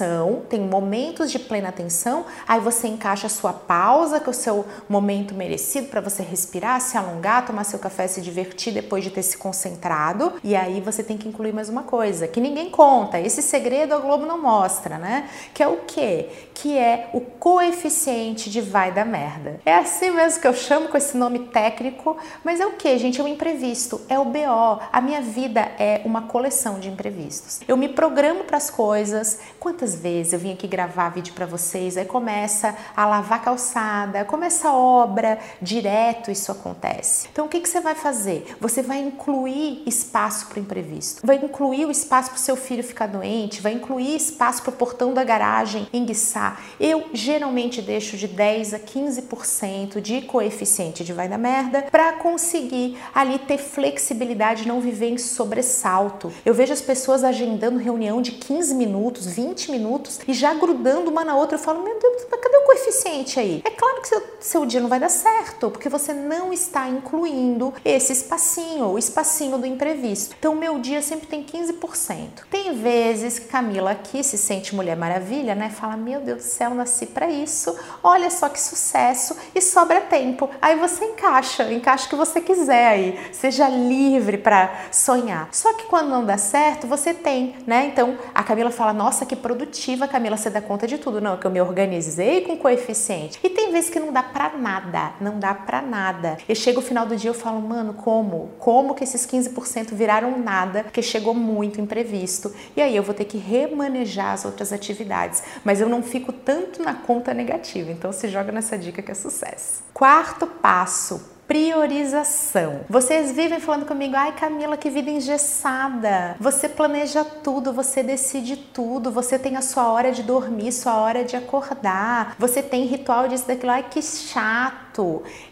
tem 0.50 0.62
momentos 0.62 1.31
de 1.31 1.39
plena 1.39 1.69
atenção, 1.69 2.25
aí 2.47 2.59
você 2.59 2.88
encaixa 2.88 3.27
a 3.27 3.29
sua 3.29 3.53
pausa, 3.53 4.19
que 4.19 4.27
é 4.27 4.31
o 4.31 4.33
seu 4.33 4.65
momento 4.88 5.33
merecido 5.33 5.88
para 5.88 6.01
você 6.01 6.23
respirar, 6.23 6.79
se 6.81 6.97
alongar, 6.97 7.45
tomar 7.45 7.63
seu 7.63 7.79
café, 7.79 8.07
se 8.07 8.21
divertir 8.21 8.73
depois 8.73 9.03
de 9.03 9.09
ter 9.09 9.23
se 9.23 9.38
concentrado. 9.38 10.33
E 10.43 10.55
aí 10.55 10.79
você 10.81 11.03
tem 11.03 11.17
que 11.17 11.27
incluir 11.27 11.53
mais 11.53 11.69
uma 11.69 11.83
coisa, 11.83 12.27
que 12.27 12.39
ninguém 12.39 12.69
conta, 12.69 13.19
esse 13.19 13.41
segredo 13.41 13.93
a 13.93 14.00
Globo 14.00 14.25
não 14.25 14.41
mostra, 14.41 14.97
né? 14.97 15.29
Que 15.53 15.62
é 15.62 15.67
o 15.67 15.77
quê? 15.85 16.29
Que 16.53 16.77
é 16.77 17.09
o 17.13 17.21
coeficiente 17.21 18.50
de 18.50 18.62
vai 18.62 18.91
da 18.91 19.03
merda. 19.03 19.59
É 19.65 19.75
assim 19.75 20.12
mesmo 20.12 20.41
que 20.41 20.47
eu 20.47 20.53
chamo 20.53 20.88
com 20.88 20.97
esse 20.97 21.17
nome 21.17 21.39
técnico, 21.39 22.17
mas 22.43 22.59
é 22.59 22.65
o 22.65 22.73
que, 22.73 22.97
gente? 22.97 23.19
É 23.19 23.23
o 23.23 23.27
imprevisto, 23.27 24.01
é 24.07 24.17
o 24.17 24.25
BO. 24.25 24.79
A 24.91 25.01
minha 25.01 25.21
vida 25.21 25.71
é 25.77 26.01
uma 26.05 26.23
coleção 26.23 26.79
de 26.79 26.89
imprevistos. 26.89 27.59
Eu 27.67 27.75
me 27.75 27.89
programo 27.89 28.43
para 28.43 28.57
as 28.57 28.69
coisas. 28.69 29.39
Quantas 29.59 29.82
vezes 29.91 30.33
eu 30.33 30.39
vim 30.39 30.53
aqui 30.53 30.67
gravar 30.67 31.09
vídeo 31.09 31.33
para 31.33 31.45
vocês, 31.45 31.97
aí 31.97 32.05
começa 32.05 32.75
a 32.95 33.05
lavar 33.05 33.41
calçada, 33.41 34.23
começa 34.25 34.69
a 34.69 34.75
obra, 34.75 35.39
direto 35.61 36.29
isso 36.29 36.51
acontece. 36.51 37.27
Então 37.31 37.45
o 37.45 37.49
que, 37.49 37.59
que 37.59 37.67
você 37.67 37.81
vai 37.81 37.95
fazer? 37.95 38.55
Você 38.59 38.81
vai 38.81 38.99
incluir 38.99 39.81
espaço 39.85 40.47
para 40.47 40.59
o 40.59 40.61
imprevisto, 40.61 41.25
vai 41.25 41.37
incluir 41.37 41.85
o 41.85 41.91
espaço 41.91 42.29
para 42.29 42.37
o 42.37 42.41
seu 42.41 42.55
filho 42.55 42.83
ficar 42.83 43.07
doente, 43.07 43.61
vai 43.61 43.73
incluir 43.73 44.15
espaço 44.15 44.61
para 44.61 44.69
o 44.69 44.75
portão 44.75 45.13
da 45.13 45.23
garagem 45.23 45.87
enguiçar. 45.91 46.61
Eu 46.79 47.09
geralmente 47.13 47.81
deixo 47.81 48.15
de 48.15 48.27
10 48.27 48.73
a 48.75 48.79
15% 48.79 49.99
de 49.99 50.21
coeficiente 50.21 51.03
de 51.03 51.13
vai 51.13 51.27
da 51.27 51.37
merda 51.37 51.83
para 51.89 52.13
conseguir 52.13 52.97
ali 53.13 53.39
ter 53.39 53.57
flexibilidade, 53.57 54.67
não 54.67 54.79
viver 54.79 55.09
em 55.09 55.17
sobressalto. 55.17 56.31
Eu 56.45 56.53
vejo 56.53 56.73
as 56.73 56.81
pessoas 56.81 57.23
agendando 57.23 57.79
reunião 57.79 58.21
de 58.21 58.33
15 58.33 58.75
minutos, 58.75 59.25
20 59.25 59.71
minutos 59.74 60.20
e 60.27 60.34
já 60.34 60.53
grudando 60.53 61.10
uma 61.10 61.25
na 61.25 61.36
outra. 61.36 61.56
Eu 61.58 61.62
falo, 61.62 61.84
meu 61.84 62.00
Deus, 62.00 62.27
mas 62.30 62.39
cadê 62.39 62.58
o 62.58 62.65
coeficiente 62.65 63.39
aí? 63.39 63.62
É 63.65 63.72
claro 63.72 64.01
que 64.01 64.08
seu, 64.08 64.24
seu 64.39 64.65
dia 64.65 64.80
não 64.80 64.88
vai 64.89 65.00
dar 65.00 65.10
certo, 65.10 65.72
porque 65.72 65.89
você 65.89 66.13
não 66.13 66.53
está 66.53 66.88
incluindo 66.88 67.74
esse 67.84 68.13
espacinho, 68.13 68.86
o 68.88 68.98
espacinho 68.98 69.58
do 69.58 69.65
imprevisto. 69.65 70.36
Então, 70.38 70.56
meu 70.56 70.80
dia 70.80 71.01
sempre 71.01 71.27
tem 71.27 71.44
15%. 71.44 72.44
Tem 72.50 72.74
vezes 72.74 73.39
que 73.39 73.48
Camila 73.48 73.92
aqui 73.92 74.24
se 74.24 74.38
sente 74.38 74.75
mulher 74.75 74.96
maravilha, 74.96 75.56
né? 75.56 75.70
Fala, 75.70 75.98
meu 75.98 76.22
Deus 76.22 76.44
do 76.44 76.48
céu, 76.48 76.74
nasci 76.74 77.08
para 77.08 77.27
isso. 77.30 77.75
Olha 78.03 78.30
só 78.30 78.50
que 78.50 78.62
sucesso 78.62 79.36
e 79.56 79.62
sobra 79.62 80.01
tempo. 80.01 80.50
Aí 80.62 80.75
você 80.75 81.06
encaixa, 81.06 81.72
encaixa 81.72 82.06
o 82.06 82.10
que 82.10 82.15
você 82.15 82.39
quiser 82.39 82.88
aí. 82.88 83.20
Seja 83.32 83.68
livre 83.68 84.38
para 84.38 84.88
sonhar. 84.92 85.50
Só 85.51 85.74
que 85.74 85.86
quando 85.86 86.10
não 86.10 86.25
dá 86.25 86.38
certo, 86.38 86.88
você 86.88 87.13
tem, 87.13 87.56
né? 87.65 87.86
Então 87.88 88.18
a 88.34 88.44
Camila 88.44 88.72
fala: 88.72 88.94
Nossa, 88.94 89.25
que 89.25 89.36
produtiva, 89.63 90.08
Camila, 90.08 90.36
você 90.36 90.50
dá 90.50 90.62
conta 90.62 90.86
de 90.86 90.98
tudo. 90.98 91.22
Não, 91.22 91.36
é 91.36 91.38
que 91.38 91.48
eu 91.48 91.51
me 91.51 91.62
organizei 91.62 92.41
com 92.41 92.58
coeficiente. 92.58 93.39
E 93.41 93.50
tem 93.50 93.72
vezes 93.72 93.89
que 93.89 94.00
não 94.00 94.12
dá 94.12 94.22
pra 94.22 94.50
nada, 94.58 95.13
não 95.22 95.39
dá 95.39 95.53
pra 95.53 95.82
nada. 95.82 96.38
E 96.48 96.53
chega 96.55 96.79
o 96.79 96.82
final 96.82 97.05
do 97.05 97.15
dia 97.15 97.29
eu 97.29 97.34
falo: 97.34 97.62
Mano, 97.62 97.93
como? 97.93 98.51
Como 98.60 98.93
que 98.93 99.03
esses 99.03 99.25
15% 99.25 99.93
viraram 99.93 100.38
nada? 100.38 100.84
Porque 100.84 101.01
chegou 101.01 101.34
muito 101.34 101.79
imprevisto. 101.79 102.53
E 102.75 102.82
aí 102.82 102.96
eu 102.96 103.03
vou 103.03 103.13
ter 103.13 103.25
que 103.25 103.38
remanejar 103.38 104.34
as 104.34 104.46
outras 104.46 104.74
atividades. 104.74 105.43
Mas 105.63 105.79
eu 105.79 105.88
não 105.88 106.03
fico 106.03 106.34
tanto 106.34 106.84
na 106.84 106.93
conta 106.93 107.34
negativa. 107.34 107.91
Então 107.91 108.12
se 108.12 108.27
joga 108.27 108.51
nessa 108.51 108.77
dica 108.77 109.01
que 109.01 109.12
é 109.12 109.15
sucesso. 109.15 109.84
Quarto 109.93 110.46
passo 110.46 111.32
priorização. 111.47 112.81
Vocês 112.89 113.31
vivem 113.31 113.59
falando 113.59 113.85
comigo, 113.85 114.15
ai 114.15 114.33
Camila, 114.33 114.77
que 114.77 114.89
vida 114.89 115.09
engessada. 115.09 116.35
Você 116.39 116.67
planeja 116.69 117.23
tudo, 117.23 117.73
você 117.73 118.01
decide 118.01 118.55
tudo, 118.55 119.12
você 119.12 119.38
tem 119.38 119.55
a 119.55 119.62
sua 119.62 119.88
hora 119.91 120.12
de 120.12 120.23
dormir, 120.23 120.71
sua 120.71 120.97
hora 120.97 121.23
de 121.23 121.35
acordar, 121.35 122.35
você 122.39 122.62
tem 122.62 122.85
ritual 122.85 123.27
disso, 123.27 123.47
daquilo, 123.47 123.71
ai 123.71 123.83
que 123.89 124.01
chato 124.01 124.82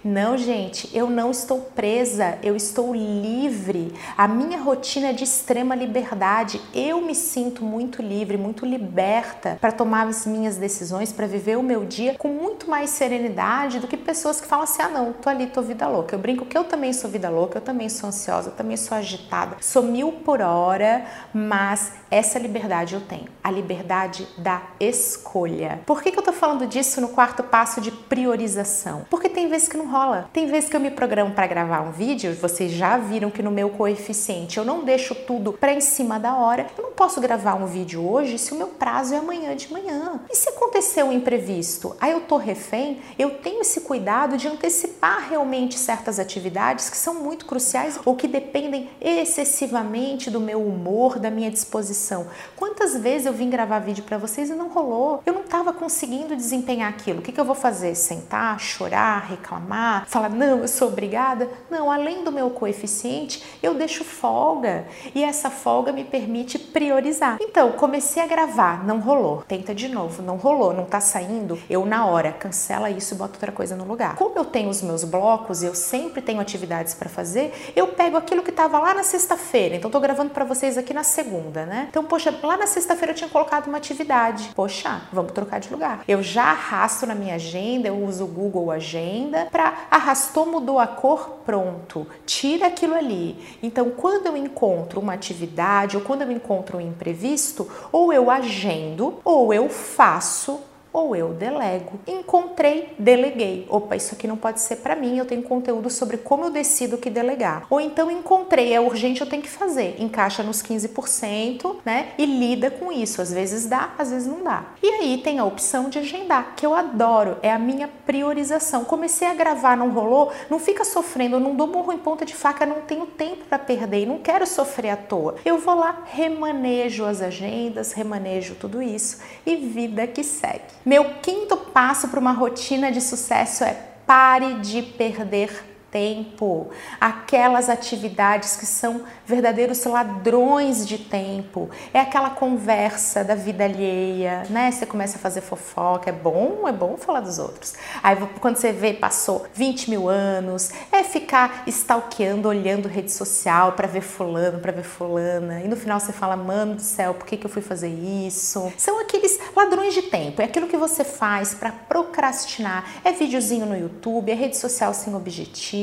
Não, 0.04 0.38
gente, 0.38 0.90
eu 0.96 1.10
não 1.10 1.32
estou 1.32 1.60
presa, 1.60 2.38
eu 2.44 2.56
estou 2.56 2.94
livre. 2.94 3.94
A 4.18 4.28
minha 4.28 4.60
rotina 4.60 5.08
é 5.08 5.14
de 5.14 5.24
extrema 5.24 5.74
liberdade. 5.74 6.62
Eu 6.74 7.02
me 7.02 7.16
sinto 7.16 7.64
muito 7.64 8.02
livre, 8.02 8.38
muito 8.38 8.66
liberta 8.66 9.58
para 9.60 9.72
tomar 9.72 10.08
as 10.08 10.26
minhas 10.26 10.58
decisões, 10.58 11.12
para 11.12 11.26
viver 11.26 11.58
o 11.58 11.64
meu 11.64 11.86
dia 11.86 12.16
com 12.18 12.28
muito 12.28 12.70
mais 12.70 12.92
serenidade 12.92 13.80
do 13.80 13.88
que 13.88 13.98
pessoas 13.98 14.40
que 14.40 14.48
falam 14.48 14.64
assim: 14.64 14.82
ah, 14.82 14.90
não, 14.90 15.14
tô 15.14 15.30
ali, 15.30 15.48
tô 15.48 15.62
vida 15.62 15.88
louca. 15.88 16.16
Eu 16.16 16.20
brinco 16.20 16.46
que 16.46 16.58
eu 16.58 16.64
também 16.64 16.94
sou 16.94 17.10
vida 17.10 17.30
louca, 17.30 17.58
eu 17.58 17.62
também 17.62 17.90
sou 17.90 18.10
ansiosa, 18.10 18.50
eu 18.50 18.54
também 18.54 18.78
sou 18.78 18.98
agitada, 18.98 19.58
sou 19.60 19.82
mil 19.82 20.12
por 20.12 20.42
hora, 20.42 21.06
mas 21.34 21.94
essa 22.10 22.38
liberdade 22.38 22.94
eu 22.94 23.02
tenho, 23.02 23.28
a 23.44 23.50
liberdade 23.50 24.28
da 24.38 24.62
escolha. 24.80 25.82
Por 25.86 26.04
que, 26.04 26.12
que 26.12 26.20
eu 26.20 26.24
tô 26.24 26.34
falando 26.34 26.68
disso 26.68 27.00
no 27.02 27.10
quarto 27.10 27.44
passo 27.44 27.80
de 27.80 27.92
priorização? 27.92 29.06
Porque 29.10 29.30
tem 29.32 29.48
vezes 29.48 29.68
que 29.68 29.78
não 29.78 29.90
rola. 29.90 30.30
Tem 30.32 30.48
vezes 30.48 30.70
que 30.70 30.76
eu 30.76 30.80
me 30.80 30.92
programo 30.92 31.32
para 31.32 31.48
gravar 31.48 31.82
um 31.82 31.92
vídeo, 31.92 32.36
vocês 32.36 32.72
já 32.72 32.98
viram 32.98 33.32
que 33.32 33.42
no 33.42 33.52
meu 33.52 33.70
coeficiente 33.70 34.58
eu 34.58 34.66
não 34.66 34.84
deixo 34.84 35.16
tudo 35.16 35.54
para 35.54 35.74
em 35.74 35.82
cima 35.82 36.20
da 36.20 36.36
hora. 36.36 36.68
Eu 36.78 36.84
não 36.84 36.91
posso 37.02 37.20
gravar 37.20 37.56
um 37.56 37.66
vídeo 37.66 38.08
hoje 38.08 38.38
se 38.38 38.54
o 38.54 38.56
meu 38.56 38.68
prazo 38.68 39.16
é 39.16 39.18
amanhã 39.18 39.56
de 39.56 39.74
manhã. 39.74 40.20
E 40.30 40.36
se 40.36 40.50
acontecer 40.50 41.02
um 41.02 41.12
imprevisto? 41.12 41.96
Aí 42.00 42.12
eu 42.12 42.22
tô 42.22 42.38
refém, 42.38 43.02
eu 43.18 43.40
tenho 43.40 43.62
esse 43.62 43.82
cuidado 43.82 44.38
de 44.38 44.48
antecipar 44.48 45.28
realmente 45.28 45.80
certas 45.80 46.20
atividades 46.20 46.92
que 46.92 46.96
são 46.96 47.16
muito 47.16 47.48
cruciais 47.48 48.00
ou 48.06 48.16
que 48.16 48.28
dependem 48.28 48.88
excessivamente 49.02 50.30
do 50.30 50.40
meu 50.40 50.64
humor, 50.64 51.18
da 51.18 51.32
minha 51.32 51.50
disposição. 51.50 52.28
Quantas 52.56 52.96
vezes 52.96 53.26
eu 53.26 53.34
vim 53.34 53.50
gravar 53.50 53.80
vídeo 53.80 54.04
para 54.04 54.20
vocês 54.20 54.52
e 54.52 54.54
não 54.54 54.70
rolou? 54.70 55.24
Eu 55.26 55.34
não 55.34 55.42
estava 55.42 55.74
conseguindo 55.74 56.36
desempenhar 56.36 56.88
aquilo. 56.88 57.18
O 57.18 57.22
que, 57.24 57.32
que 57.32 57.42
eu 57.42 57.46
vou 57.46 57.56
fazer? 57.56 57.96
Sentar, 57.96 58.60
chorar, 58.60 59.26
reclamar, 59.28 60.06
falar 60.08 60.30
não, 60.30 60.60
eu 60.60 60.68
sou 60.68 60.90
obrigada? 60.90 61.50
Não, 61.68 61.92
além 61.92 62.24
do 62.24 62.32
meu 62.32 62.52
coeficiente, 62.52 63.44
eu 63.64 63.74
deixo 63.74 64.04
folga 64.04 64.86
e 65.16 65.24
essa 65.24 65.50
folga 65.50 65.92
me 65.92 66.04
permite 66.04 66.60
priorizar. 66.60 66.91
Então, 67.40 67.72
comecei 67.74 68.22
a 68.22 68.28
gravar, 68.28 68.84
não 68.86 69.00
rolou. 69.00 69.44
Tenta 69.48 69.74
de 69.74 69.88
novo, 69.88 70.22
não 70.22 70.38
rolou, 70.38 70.74
não 70.74 70.86
tá 70.86 71.00
saindo. 71.00 71.58
Eu 71.70 71.86
na 71.86 72.06
hora 72.06 72.32
cancela 72.32 72.90
isso 72.90 73.14
e 73.14 73.18
boto 73.18 73.36
outra 73.36 73.52
coisa 73.52 73.76
no 73.76 73.86
lugar. 73.86 74.16
Como 74.16 74.38
eu 74.38 74.46
tenho 74.46 74.70
os 74.70 74.82
meus 74.82 75.04
blocos, 75.04 75.64
eu 75.64 75.76
sempre 75.76 76.22
tenho 76.22 76.40
atividades 76.40 76.94
para 76.94 77.10
fazer, 77.10 77.72
eu 77.76 77.88
pego 77.88 78.18
aquilo 78.18 78.44
que 78.44 78.50
estava 78.50 78.80
lá 78.80 78.94
na 78.94 79.04
sexta-feira. 79.04 79.76
Então, 79.76 79.92
tô 79.92 80.00
gravando 80.00 80.32
para 80.32 80.46
vocês 80.46 80.78
aqui 80.78 80.94
na 80.94 81.04
segunda, 81.04 81.66
né? 81.66 81.88
Então, 81.90 82.04
poxa, 82.04 82.34
lá 82.44 82.58
na 82.58 82.68
sexta-feira 82.68 83.12
eu 83.12 83.16
tinha 83.16 83.30
colocado 83.30 83.68
uma 83.68 83.78
atividade. 83.78 84.52
Poxa, 84.56 85.02
vamos 85.12 85.32
trocar 85.32 85.60
de 85.60 85.72
lugar. 85.72 86.04
Eu 86.08 86.22
já 86.22 86.46
arrasto 86.46 87.06
na 87.06 87.16
minha 87.16 87.36
agenda, 87.36 87.88
eu 87.88 88.04
uso 88.04 88.26
o 88.26 88.28
Google 88.28 88.72
Agenda 88.72 89.48
para 89.52 89.74
arrastou, 89.90 90.46
mudou 90.46 90.80
a 90.80 90.88
cor, 90.88 91.42
pronto. 91.46 92.08
Tira 92.26 92.68
aquilo 92.68 92.96
ali. 92.96 93.38
Então, 93.62 93.90
quando 93.92 94.28
eu 94.28 94.38
encontro 94.38 95.00
uma 95.00 95.14
atividade 95.14 95.98
ou 95.98 96.04
quando 96.04 96.24
eu 96.24 96.32
encontro 96.32 96.78
um 96.78 96.81
imprevisto, 96.82 97.70
ou 97.92 98.12
eu 98.12 98.30
agendo 98.30 99.20
ou 99.24 99.54
eu 99.54 99.70
faço 99.70 100.60
ou 100.94 101.16
eu 101.16 101.30
delego. 101.34 102.00
Encontrei, 102.08 102.94
deleguei. 102.98 103.66
Opa, 103.70 103.96
isso 103.96 104.14
aqui 104.14 104.28
não 104.28 104.38
pode 104.38 104.62
ser 104.62 104.78
para 104.78 104.96
mim, 104.96 105.18
eu 105.18 105.26
tenho 105.26 105.44
conteúdo 105.44 105.90
sobre 105.90 106.18
como 106.18 106.46
eu 106.46 106.50
decido 106.50 106.98
que 106.98 107.10
delegar. 107.10 107.66
Ou 107.70 107.80
então 107.80 108.12
encontrei, 108.12 108.74
é 108.74 108.80
urgente, 108.80 109.22
eu 109.22 109.28
tenho 109.28 109.42
que 109.42 109.50
fazer. 109.50 109.96
Encaixa 110.00 110.44
nos 110.44 110.62
15%, 110.62 111.78
né? 111.86 112.10
E 112.18 112.26
lida 112.26 112.70
com 112.70 112.92
isso. 112.92 113.22
Às 113.22 113.32
vezes 113.32 113.66
dá, 113.66 113.94
às 113.98 114.12
vezes 114.12 114.28
não 114.28 114.44
dá. 114.44 114.66
E 114.82 114.88
aí 114.88 115.22
tem 115.24 115.40
a 115.40 115.46
opção 115.46 115.90
de 115.90 116.00
agendar, 116.00 116.54
que 116.56 116.66
eu 116.66 116.74
adoro, 116.74 117.38
é 117.42 117.52
a 117.52 117.60
minha 117.60 117.88
priorização. 118.06 118.84
Comecei 118.84 119.28
a 119.28 119.34
gravar, 119.34 119.78
não 119.78 119.92
rolou, 119.92 120.32
não 120.50 120.60
fica 120.60 120.84
sofrendo, 120.84 121.40
não 121.40 121.56
dou 121.56 121.68
morro 121.68 121.94
em 121.94 121.98
ponta 121.98 122.26
de 122.26 122.36
faca, 122.36 122.66
não 122.66 122.82
tenho 122.82 123.06
tempo 123.06 123.46
para 123.46 123.60
perder, 123.60 124.06
não 124.06 124.20
quero 124.20 124.46
sofrer 124.46 124.90
à 124.92 124.98
toa. 124.98 125.36
Eu 125.46 125.58
vou 125.58 125.76
lá, 125.76 126.04
remanejo 126.06 127.06
as 127.06 127.22
agendas, 127.22 127.94
remanejo 127.94 128.56
tudo 128.56 128.82
isso 128.82 129.20
e 129.46 129.56
vida 129.56 130.06
que 130.08 130.24
segue. 130.24 130.81
Meu 130.86 131.06
quinto 131.22 131.56
passo 131.56 132.08
para 132.08 132.20
uma 132.20 132.32
rotina 132.32 132.92
de 132.92 133.02
sucesso 133.02 133.64
é 133.64 133.74
pare 134.06 134.56
de 134.56 134.82
perder 134.82 135.71
tempo, 135.92 136.70
aquelas 137.00 137.70
atividades 137.70 138.56
que 138.56 138.66
são 138.66 139.02
verdadeiros 139.26 139.84
ladrões 139.84 140.88
de 140.88 140.98
tempo. 140.98 141.70
É 141.94 142.00
aquela 142.00 142.30
conversa 142.30 143.24
da 143.24 143.36
vida 143.36 143.66
alheia, 143.66 144.44
né? 144.50 144.72
Você 144.72 144.86
começa 144.86 145.18
a 145.18 145.22
fazer 145.22 145.42
fofoca, 145.42 146.10
é 146.10 146.14
bom, 146.14 146.68
é 146.68 146.72
bom 146.72 146.96
falar 146.98 147.20
dos 147.20 147.38
outros. 147.38 147.74
Aí 148.02 148.16
quando 148.40 148.56
você 148.56 148.72
vê, 148.72 148.94
passou 148.94 149.46
20 149.54 149.90
mil 149.90 150.08
anos, 150.08 150.72
é 150.92 151.04
ficar 151.04 151.64
stalkeando, 151.68 152.48
olhando 152.48 152.88
rede 152.88 153.12
social 153.12 153.74
para 153.74 153.88
ver 153.88 154.02
fulano, 154.02 154.60
para 154.60 154.72
ver 154.72 154.84
fulana, 154.84 155.62
e 155.62 155.68
no 155.68 155.76
final 155.76 156.00
você 156.00 156.14
fala, 156.14 156.36
mano 156.36 156.76
do 156.76 156.82
céu, 156.82 157.14
por 157.14 157.26
que, 157.26 157.36
que 157.36 157.46
eu 157.46 157.50
fui 157.50 157.62
fazer 157.62 157.90
isso? 157.90 158.72
São 158.78 159.00
aqueles 159.00 159.38
ladrões 159.56 159.94
de 159.94 160.04
tempo, 160.04 160.42
é 160.42 160.46
aquilo 160.46 160.68
que 160.68 160.78
você 160.78 161.04
faz 161.04 161.54
para 161.54 161.72
procrastinar. 161.72 162.86
É 163.04 163.12
videozinho 163.12 163.66
no 163.66 163.78
YouTube, 163.78 164.32
é 164.32 164.36
rede 164.36 164.58
social 164.58 164.94
sem 164.94 165.14
objetivo 165.14 165.81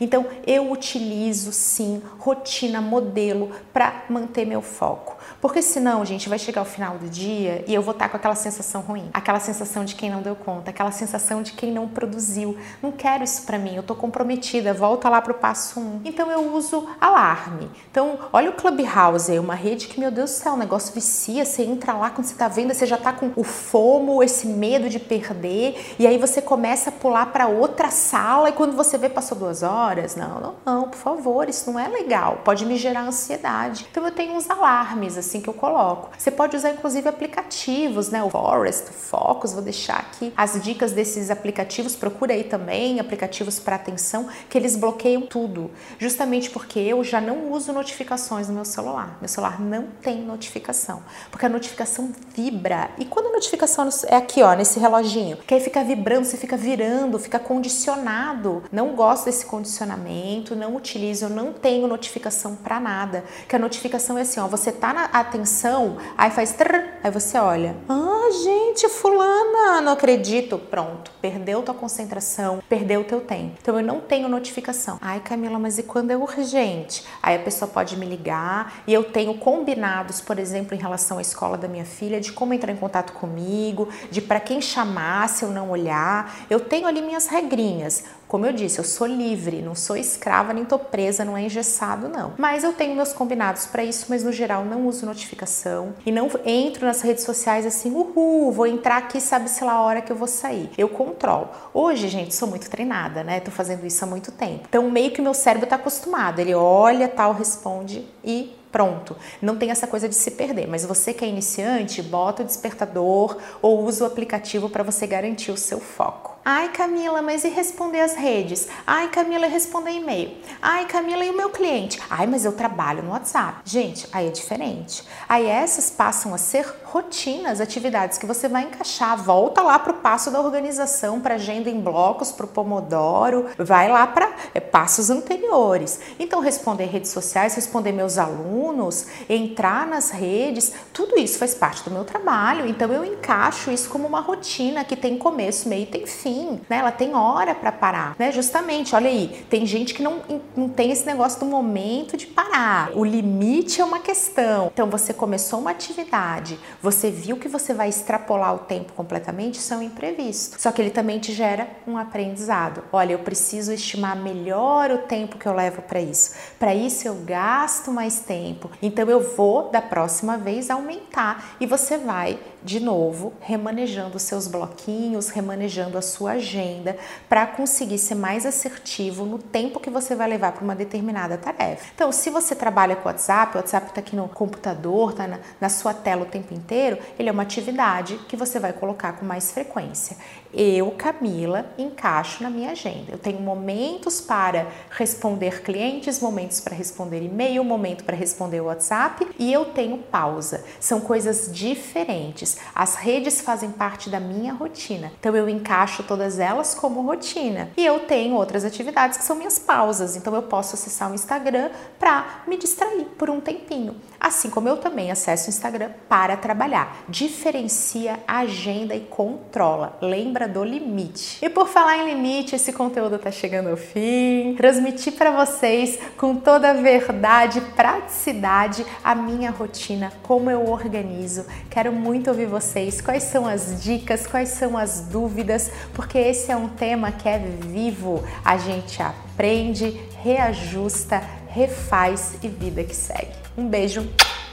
então 0.00 0.26
eu 0.46 0.70
utilizo 0.70 1.52
sim 1.52 2.02
rotina 2.18 2.80
modelo 2.80 3.50
para 3.72 4.04
manter 4.08 4.44
meu 4.44 4.62
foco. 4.62 5.16
Porque 5.40 5.62
senão, 5.62 6.04
gente, 6.04 6.28
vai 6.28 6.38
chegar 6.38 6.60
o 6.60 6.66
final 6.66 6.98
do 6.98 7.08
dia 7.08 7.64
e 7.66 7.74
eu 7.74 7.80
vou 7.80 7.92
estar 7.92 8.08
com 8.10 8.16
aquela 8.16 8.34
sensação 8.34 8.82
ruim, 8.82 9.08
aquela 9.12 9.40
sensação 9.40 9.84
de 9.84 9.94
quem 9.94 10.10
não 10.10 10.20
deu 10.20 10.36
conta, 10.36 10.70
aquela 10.70 10.92
sensação 10.92 11.42
de 11.42 11.52
quem 11.52 11.72
não 11.72 11.88
produziu. 11.88 12.58
Não 12.82 12.92
quero 12.92 13.24
isso 13.24 13.42
para 13.42 13.58
mim, 13.58 13.74
eu 13.74 13.82
tô 13.82 13.94
comprometida, 13.94 14.74
volta 14.74 15.08
lá 15.08 15.22
pro 15.22 15.32
passo 15.32 15.80
1. 15.80 15.82
Um. 15.82 16.00
Então 16.04 16.30
eu 16.30 16.54
uso 16.54 16.86
alarme. 17.00 17.70
Então, 17.90 18.18
olha 18.32 18.50
o 18.50 18.52
Clubhouse, 18.52 19.38
uma 19.38 19.54
rede 19.54 19.88
que, 19.88 19.98
meu 19.98 20.10
Deus 20.10 20.30
do 20.30 20.34
céu, 20.34 20.52
o 20.52 20.56
negócio 20.56 20.92
vicia, 20.92 21.44
você 21.44 21.62
entra 21.62 21.94
lá 21.94 22.10
quando 22.10 22.26
você 22.26 22.34
tá 22.34 22.46
vendo, 22.46 22.74
você 22.74 22.84
já 22.84 22.98
tá 22.98 23.12
com 23.12 23.32
o 23.34 23.42
fomo, 23.42 24.22
esse 24.22 24.46
medo 24.46 24.90
de 24.90 24.98
perder, 24.98 25.94
e 25.98 26.06
aí 26.06 26.18
você 26.18 26.42
começa 26.42 26.90
a 26.90 26.92
pular 26.92 27.26
para 27.26 27.46
outra 27.46 27.90
sala 27.90 28.50
e 28.50 28.52
quando 28.52 28.76
você 28.76 28.98
vê 28.98 29.08
passou 29.08 29.38
duas 29.38 29.62
horas, 29.62 30.16
não, 30.16 30.40
não, 30.40 30.54
não, 30.66 30.88
por 30.88 30.98
favor, 30.98 31.48
isso 31.48 31.70
não 31.70 31.80
é 31.80 31.88
legal, 31.88 32.40
pode 32.44 32.66
me 32.66 32.76
gerar 32.76 33.02
ansiedade. 33.02 33.86
Então 33.90 34.04
eu 34.04 34.12
tenho 34.12 34.34
uns 34.34 34.48
alarmes 34.50 35.16
assim 35.16 35.29
assim 35.30 35.40
que 35.40 35.48
eu 35.48 35.54
coloco. 35.54 36.10
Você 36.18 36.30
pode 36.30 36.56
usar 36.56 36.70
inclusive 36.70 37.08
aplicativos, 37.08 38.10
né? 38.10 38.22
O 38.22 38.28
Forest, 38.28 38.90
o 38.90 38.92
Focus, 38.92 39.52
vou 39.52 39.62
deixar 39.62 39.98
aqui 39.98 40.32
as 40.36 40.60
dicas 40.60 40.92
desses 40.92 41.30
aplicativos. 41.30 41.94
Procura 41.94 42.34
aí 42.34 42.44
também 42.44 42.98
aplicativos 42.98 43.60
para 43.60 43.76
atenção 43.76 44.28
que 44.48 44.58
eles 44.58 44.76
bloqueiam 44.76 45.22
tudo, 45.22 45.70
justamente 45.98 46.50
porque 46.50 46.78
eu 46.80 47.02
já 47.04 47.20
não 47.20 47.52
uso 47.52 47.72
notificações 47.72 48.48
no 48.48 48.54
meu 48.54 48.64
celular. 48.64 49.16
Meu 49.20 49.28
celular 49.28 49.60
não 49.60 49.86
tem 50.02 50.22
notificação, 50.22 51.02
porque 51.30 51.46
a 51.46 51.48
notificação 51.48 52.12
vibra. 52.34 52.90
E 52.98 53.04
quando 53.04 53.26
a 53.26 53.32
notificação 53.32 53.88
é 54.06 54.16
aqui, 54.16 54.42
ó, 54.42 54.54
nesse 54.54 54.80
reloginho, 54.80 55.36
que 55.36 55.54
aí 55.54 55.60
fica 55.60 55.84
vibrando, 55.84 56.24
você 56.24 56.36
fica 56.36 56.56
virando, 56.56 57.18
fica 57.18 57.38
condicionado. 57.38 58.64
Não 58.72 58.94
gosto 58.94 59.26
desse 59.26 59.46
condicionamento, 59.46 60.56
não 60.56 60.74
utilizo, 60.74 61.26
eu 61.26 61.30
não 61.30 61.52
tenho 61.52 61.86
notificação 61.86 62.56
para 62.56 62.80
nada. 62.80 63.24
Que 63.48 63.54
a 63.54 63.58
notificação 63.58 64.18
é 64.18 64.22
assim, 64.22 64.40
ó, 64.40 64.46
você 64.46 64.72
tá 64.72 64.92
na 64.92 65.19
atenção, 65.20 65.96
aí 66.16 66.30
faz 66.30 66.52
trrr, 66.52 66.84
aí 67.02 67.10
você 67.10 67.38
olha. 67.38 67.76
Ah, 67.88 68.28
gente, 68.44 68.88
fulana, 68.88 69.80
não 69.80 69.92
acredito. 69.92 70.58
Pronto, 70.58 71.10
perdeu 71.20 71.62
tua 71.62 71.74
concentração, 71.74 72.62
perdeu 72.68 73.04
teu 73.04 73.20
tempo. 73.20 73.56
Então 73.60 73.78
eu 73.78 73.84
não 73.84 74.00
tenho 74.00 74.28
notificação. 74.28 74.98
Ai, 75.00 75.20
Camila, 75.20 75.58
mas 75.58 75.78
e 75.78 75.82
quando 75.82 76.10
é 76.10 76.16
urgente? 76.16 77.04
Aí 77.22 77.36
a 77.36 77.40
pessoa 77.40 77.70
pode 77.70 77.96
me 77.96 78.06
ligar 78.06 78.82
e 78.86 78.94
eu 78.94 79.04
tenho 79.04 79.34
combinados, 79.34 80.20
por 80.20 80.38
exemplo, 80.38 80.74
em 80.74 80.78
relação 80.78 81.18
à 81.18 81.20
escola 81.20 81.56
da 81.56 81.68
minha 81.68 81.84
filha, 81.84 82.20
de 82.20 82.32
como 82.32 82.54
entrar 82.54 82.72
em 82.72 82.76
contato 82.76 83.12
comigo, 83.12 83.88
de 84.10 84.20
para 84.20 84.40
quem 84.40 84.60
chamar 84.60 85.28
se 85.28 85.44
eu 85.44 85.50
não 85.50 85.70
olhar. 85.70 86.46
Eu 86.48 86.60
tenho 86.60 86.86
ali 86.86 87.02
minhas 87.02 87.26
regrinhas. 87.26 88.04
Como 88.30 88.46
eu 88.46 88.52
disse, 88.52 88.78
eu 88.78 88.84
sou 88.84 89.08
livre, 89.08 89.60
não 89.60 89.74
sou 89.74 89.96
escrava, 89.96 90.52
nem 90.52 90.64
tô 90.64 90.78
presa, 90.78 91.24
não 91.24 91.36
é 91.36 91.42
engessado, 91.42 92.08
não. 92.08 92.34
Mas 92.38 92.62
eu 92.62 92.72
tenho 92.72 92.94
meus 92.94 93.12
combinados 93.12 93.66
para 93.66 93.82
isso, 93.82 94.06
mas 94.08 94.22
no 94.22 94.30
geral 94.30 94.64
não 94.64 94.86
uso 94.86 95.04
notificação 95.04 95.94
e 96.06 96.12
não 96.12 96.30
entro 96.46 96.86
nas 96.86 97.00
redes 97.00 97.24
sociais 97.24 97.66
assim, 97.66 97.90
uhul, 97.90 98.52
vou 98.52 98.68
entrar 98.68 98.98
aqui, 98.98 99.20
sabe-se 99.20 99.64
lá 99.64 99.72
a 99.72 99.82
hora 99.82 100.00
que 100.00 100.12
eu 100.12 100.16
vou 100.16 100.28
sair. 100.28 100.70
Eu 100.78 100.88
controlo. 100.88 101.48
Hoje, 101.74 102.06
gente, 102.06 102.32
sou 102.32 102.46
muito 102.46 102.70
treinada, 102.70 103.24
né? 103.24 103.40
Tô 103.40 103.50
fazendo 103.50 103.84
isso 103.84 104.04
há 104.04 104.06
muito 104.06 104.30
tempo. 104.30 104.66
Então, 104.68 104.88
meio 104.88 105.10
que 105.10 105.20
meu 105.20 105.34
cérebro 105.34 105.68
tá 105.68 105.74
acostumado. 105.74 106.38
Ele 106.38 106.54
olha, 106.54 107.08
tal, 107.08 107.32
responde 107.32 108.06
e 108.22 108.54
Pronto. 108.70 109.16
Não 109.42 109.56
tem 109.56 109.70
essa 109.70 109.86
coisa 109.86 110.08
de 110.08 110.14
se 110.14 110.30
perder, 110.30 110.68
mas 110.68 110.84
você 110.84 111.12
que 111.12 111.24
é 111.24 111.28
iniciante, 111.28 112.02
bota 112.02 112.42
o 112.42 112.46
despertador 112.46 113.36
ou 113.60 113.84
usa 113.84 114.04
o 114.04 114.06
aplicativo 114.06 114.68
para 114.68 114.84
você 114.84 115.06
garantir 115.06 115.50
o 115.50 115.56
seu 115.56 115.80
foco. 115.80 116.38
Ai, 116.42 116.70
Camila, 116.70 117.20
mas 117.20 117.44
e 117.44 117.48
responder 117.48 118.00
as 118.00 118.14
redes? 118.14 118.66
Ai, 118.86 119.08
Camila, 119.08 119.46
responder 119.46 119.90
e-mail? 119.90 120.38
Ai, 120.62 120.86
Camila, 120.86 121.22
e 121.22 121.30
o 121.30 121.36
meu 121.36 121.50
cliente? 121.50 122.00
Ai, 122.08 122.26
mas 122.26 122.46
eu 122.46 122.52
trabalho 122.52 123.02
no 123.02 123.10
WhatsApp. 123.10 123.60
Gente, 123.62 124.08
aí 124.10 124.26
é 124.26 124.30
diferente. 124.30 125.06
Aí 125.28 125.46
essas 125.46 125.90
passam 125.90 126.32
a 126.32 126.38
ser 126.38 126.66
rotinas, 126.84 127.60
atividades 127.60 128.16
que 128.16 128.24
você 128.24 128.48
vai 128.48 128.62
encaixar. 128.62 129.22
Volta 129.22 129.60
lá 129.60 129.78
para 129.78 129.92
o 129.92 129.96
passo 129.96 130.30
da 130.30 130.40
organização, 130.40 131.20
para 131.20 131.34
agenda 131.34 131.68
em 131.68 131.78
blocos, 131.78 132.32
para 132.32 132.46
o 132.46 132.48
Pomodoro, 132.48 133.46
vai 133.58 133.90
lá 133.90 134.06
para 134.06 134.32
é, 134.54 134.60
passos 134.60 135.10
anteriores. 135.10 136.00
Então, 136.18 136.40
responder 136.40 136.86
redes 136.86 137.10
sociais, 137.10 137.54
responder 137.54 137.92
meus 137.92 138.16
alunos, 138.16 139.06
entrar 139.28 139.86
nas 139.86 140.08
redes, 140.08 140.72
tudo 140.92 141.18
isso 141.18 141.38
faz 141.38 141.54
parte 141.54 141.84
do 141.84 141.90
meu 141.90 142.04
trabalho. 142.04 142.66
Então, 142.66 142.90
eu 142.90 143.04
encaixo 143.04 143.70
isso 143.70 143.90
como 143.90 144.08
uma 144.08 144.20
rotina 144.20 144.84
que 144.84 144.96
tem 144.96 145.18
começo, 145.18 145.68
meio 145.68 145.82
e 145.82 145.86
tem 145.86 146.06
fim, 146.06 146.29
né? 146.68 146.78
Ela 146.78 146.92
tem 146.92 147.14
hora 147.14 147.54
para 147.54 147.72
parar, 147.72 148.16
né? 148.18 148.32
Justamente, 148.32 148.94
olha 148.94 149.08
aí, 149.08 149.44
tem 149.48 149.66
gente 149.66 149.94
que 149.94 150.02
não, 150.02 150.22
não 150.56 150.68
tem 150.68 150.90
esse 150.90 151.06
negócio 151.06 151.40
do 151.40 151.46
momento 151.46 152.16
de 152.16 152.26
parar. 152.26 152.90
O 152.94 153.04
limite 153.04 153.80
é 153.80 153.84
uma 153.84 154.00
questão. 154.00 154.70
Então, 154.72 154.88
você 154.88 155.12
começou 155.12 155.60
uma 155.60 155.70
atividade, 155.70 156.58
você 156.82 157.10
viu 157.10 157.36
que 157.36 157.48
você 157.48 157.74
vai 157.74 157.88
extrapolar 157.88 158.54
o 158.54 158.58
tempo 158.58 158.92
completamente, 158.92 159.54
isso 159.54 159.72
é 159.74 159.76
um 159.76 159.82
imprevisto. 159.82 160.60
Só 160.60 160.70
que 160.72 160.80
ele 160.80 160.90
também 160.90 161.18
te 161.18 161.32
gera 161.32 161.68
um 161.86 161.96
aprendizado. 161.96 162.82
Olha, 162.92 163.12
eu 163.12 163.18
preciso 163.18 163.72
estimar 163.72 164.16
melhor 164.16 164.90
o 164.90 164.98
tempo 164.98 165.38
que 165.38 165.46
eu 165.46 165.52
levo 165.52 165.82
para 165.82 166.00
isso. 166.00 166.34
Para 166.58 166.74
isso 166.74 167.06
eu 167.06 167.14
gasto 167.14 167.90
mais 167.90 168.20
tempo. 168.20 168.70
Então 168.82 169.08
eu 169.08 169.20
vou 169.34 169.70
da 169.70 169.82
próxima 169.82 170.36
vez 170.36 170.70
aumentar 170.70 171.56
e 171.60 171.66
você 171.66 171.98
vai 171.98 172.38
de 172.62 172.80
novo 172.80 173.32
remanejando 173.40 174.18
seus 174.18 174.46
bloquinhos, 174.46 175.28
remanejando 175.28 175.96
a 175.96 176.02
sua 176.02 176.32
agenda 176.32 176.96
para 177.28 177.46
conseguir 177.46 177.98
ser 177.98 178.14
mais 178.14 178.44
assertivo 178.44 179.24
no 179.24 179.38
tempo 179.38 179.80
que 179.80 179.90
você 179.90 180.14
vai 180.14 180.28
levar 180.28 180.52
para 180.52 180.64
uma 180.64 180.74
determinada 180.74 181.38
tarefa. 181.38 181.86
Então, 181.94 182.12
se 182.12 182.30
você 182.30 182.54
trabalha 182.54 182.96
com 182.96 183.08
WhatsApp, 183.08 183.54
o 183.54 183.58
WhatsApp 183.58 183.88
está 183.88 184.00
aqui 184.00 184.14
no 184.14 184.28
computador, 184.28 185.10
está 185.10 185.26
na, 185.26 185.38
na 185.60 185.68
sua 185.68 185.94
tela 185.94 186.22
o 186.22 186.26
tempo 186.26 186.54
inteiro, 186.54 186.98
ele 187.18 187.28
é 187.28 187.32
uma 187.32 187.42
atividade 187.42 188.18
que 188.28 188.36
você 188.36 188.58
vai 188.58 188.72
colocar 188.72 189.12
com 189.14 189.24
mais 189.24 189.52
frequência. 189.52 190.16
Eu, 190.52 190.90
Camila, 190.92 191.66
encaixo 191.78 192.42
na 192.42 192.50
minha 192.50 192.72
agenda. 192.72 193.12
Eu 193.12 193.18
tenho 193.18 193.40
momentos 193.40 194.20
para 194.20 194.66
responder 194.90 195.62
clientes, 195.62 196.20
momentos 196.20 196.60
para 196.60 196.74
responder 196.74 197.22
e-mail, 197.22 197.62
momento 197.62 198.04
para 198.04 198.16
responder 198.16 198.60
WhatsApp 198.60 199.28
e 199.38 199.52
eu 199.52 199.66
tenho 199.66 199.98
pausa. 199.98 200.64
São 200.80 201.00
coisas 201.00 201.50
diferentes. 201.52 202.58
As 202.74 202.96
redes 202.96 203.40
fazem 203.40 203.70
parte 203.70 204.10
da 204.10 204.18
minha 204.18 204.52
rotina, 204.52 205.12
então 205.20 205.34
eu 205.36 205.48
encaixo 205.48 206.02
todas 206.02 206.38
elas 206.38 206.74
como 206.74 207.02
rotina. 207.02 207.70
E 207.76 207.86
eu 207.86 208.00
tenho 208.00 208.34
outras 208.34 208.64
atividades 208.64 209.18
que 209.18 209.24
são 209.24 209.36
minhas 209.36 209.58
pausas, 209.58 210.16
então 210.16 210.34
eu 210.34 210.42
posso 210.42 210.74
acessar 210.74 211.10
o 211.10 211.14
Instagram 211.14 211.70
para 211.98 212.42
me 212.46 212.56
distrair 212.56 213.04
por 213.16 213.30
um 213.30 213.40
tempinho. 213.40 213.96
Assim 214.18 214.50
como 214.50 214.68
eu 214.68 214.76
também 214.76 215.10
acesso 215.10 215.46
o 215.46 215.50
Instagram 215.50 215.90
para 216.08 216.36
trabalhar. 216.36 217.04
Diferencia, 217.08 218.20
agenda 218.26 218.94
e 218.94 219.00
controla. 219.00 219.96
Lembra 220.40 220.48
do 220.48 220.64
limite. 220.64 221.44
E 221.44 221.50
por 221.50 221.68
falar 221.68 221.98
em 221.98 222.14
limite, 222.14 222.56
esse 222.56 222.72
conteúdo 222.72 223.16
está 223.16 223.30
chegando 223.30 223.68
ao 223.68 223.76
fim. 223.76 224.54
Transmiti 224.56 225.10
para 225.10 225.30
vocês 225.32 225.98
com 226.16 226.34
toda 226.34 226.70
a 226.70 226.72
verdade, 226.72 227.60
praticidade, 227.76 228.86
a 229.04 229.14
minha 229.14 229.50
rotina, 229.50 230.10
como 230.22 230.50
eu 230.50 230.66
organizo. 230.66 231.44
Quero 231.68 231.92
muito 231.92 232.30
ouvir 232.30 232.46
vocês. 232.46 233.02
Quais 233.02 233.24
são 233.24 233.46
as 233.46 233.82
dicas? 233.82 234.26
Quais 234.26 234.48
são 234.48 234.78
as 234.78 235.02
dúvidas? 235.02 235.70
Porque 235.92 236.16
esse 236.16 236.50
é 236.50 236.56
um 236.56 236.68
tema 236.68 237.12
que 237.12 237.28
é 237.28 237.38
vivo. 237.38 238.24
A 238.42 238.56
gente 238.56 239.02
aprende, 239.02 240.00
reajusta, 240.22 241.22
refaz 241.48 242.38
e 242.42 242.48
vida 242.48 242.82
que 242.82 242.96
segue. 242.96 243.32
Um 243.58 243.68
beijo, 243.68 244.08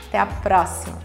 até 0.09 0.19
a 0.19 0.25
próxima! 0.25 0.99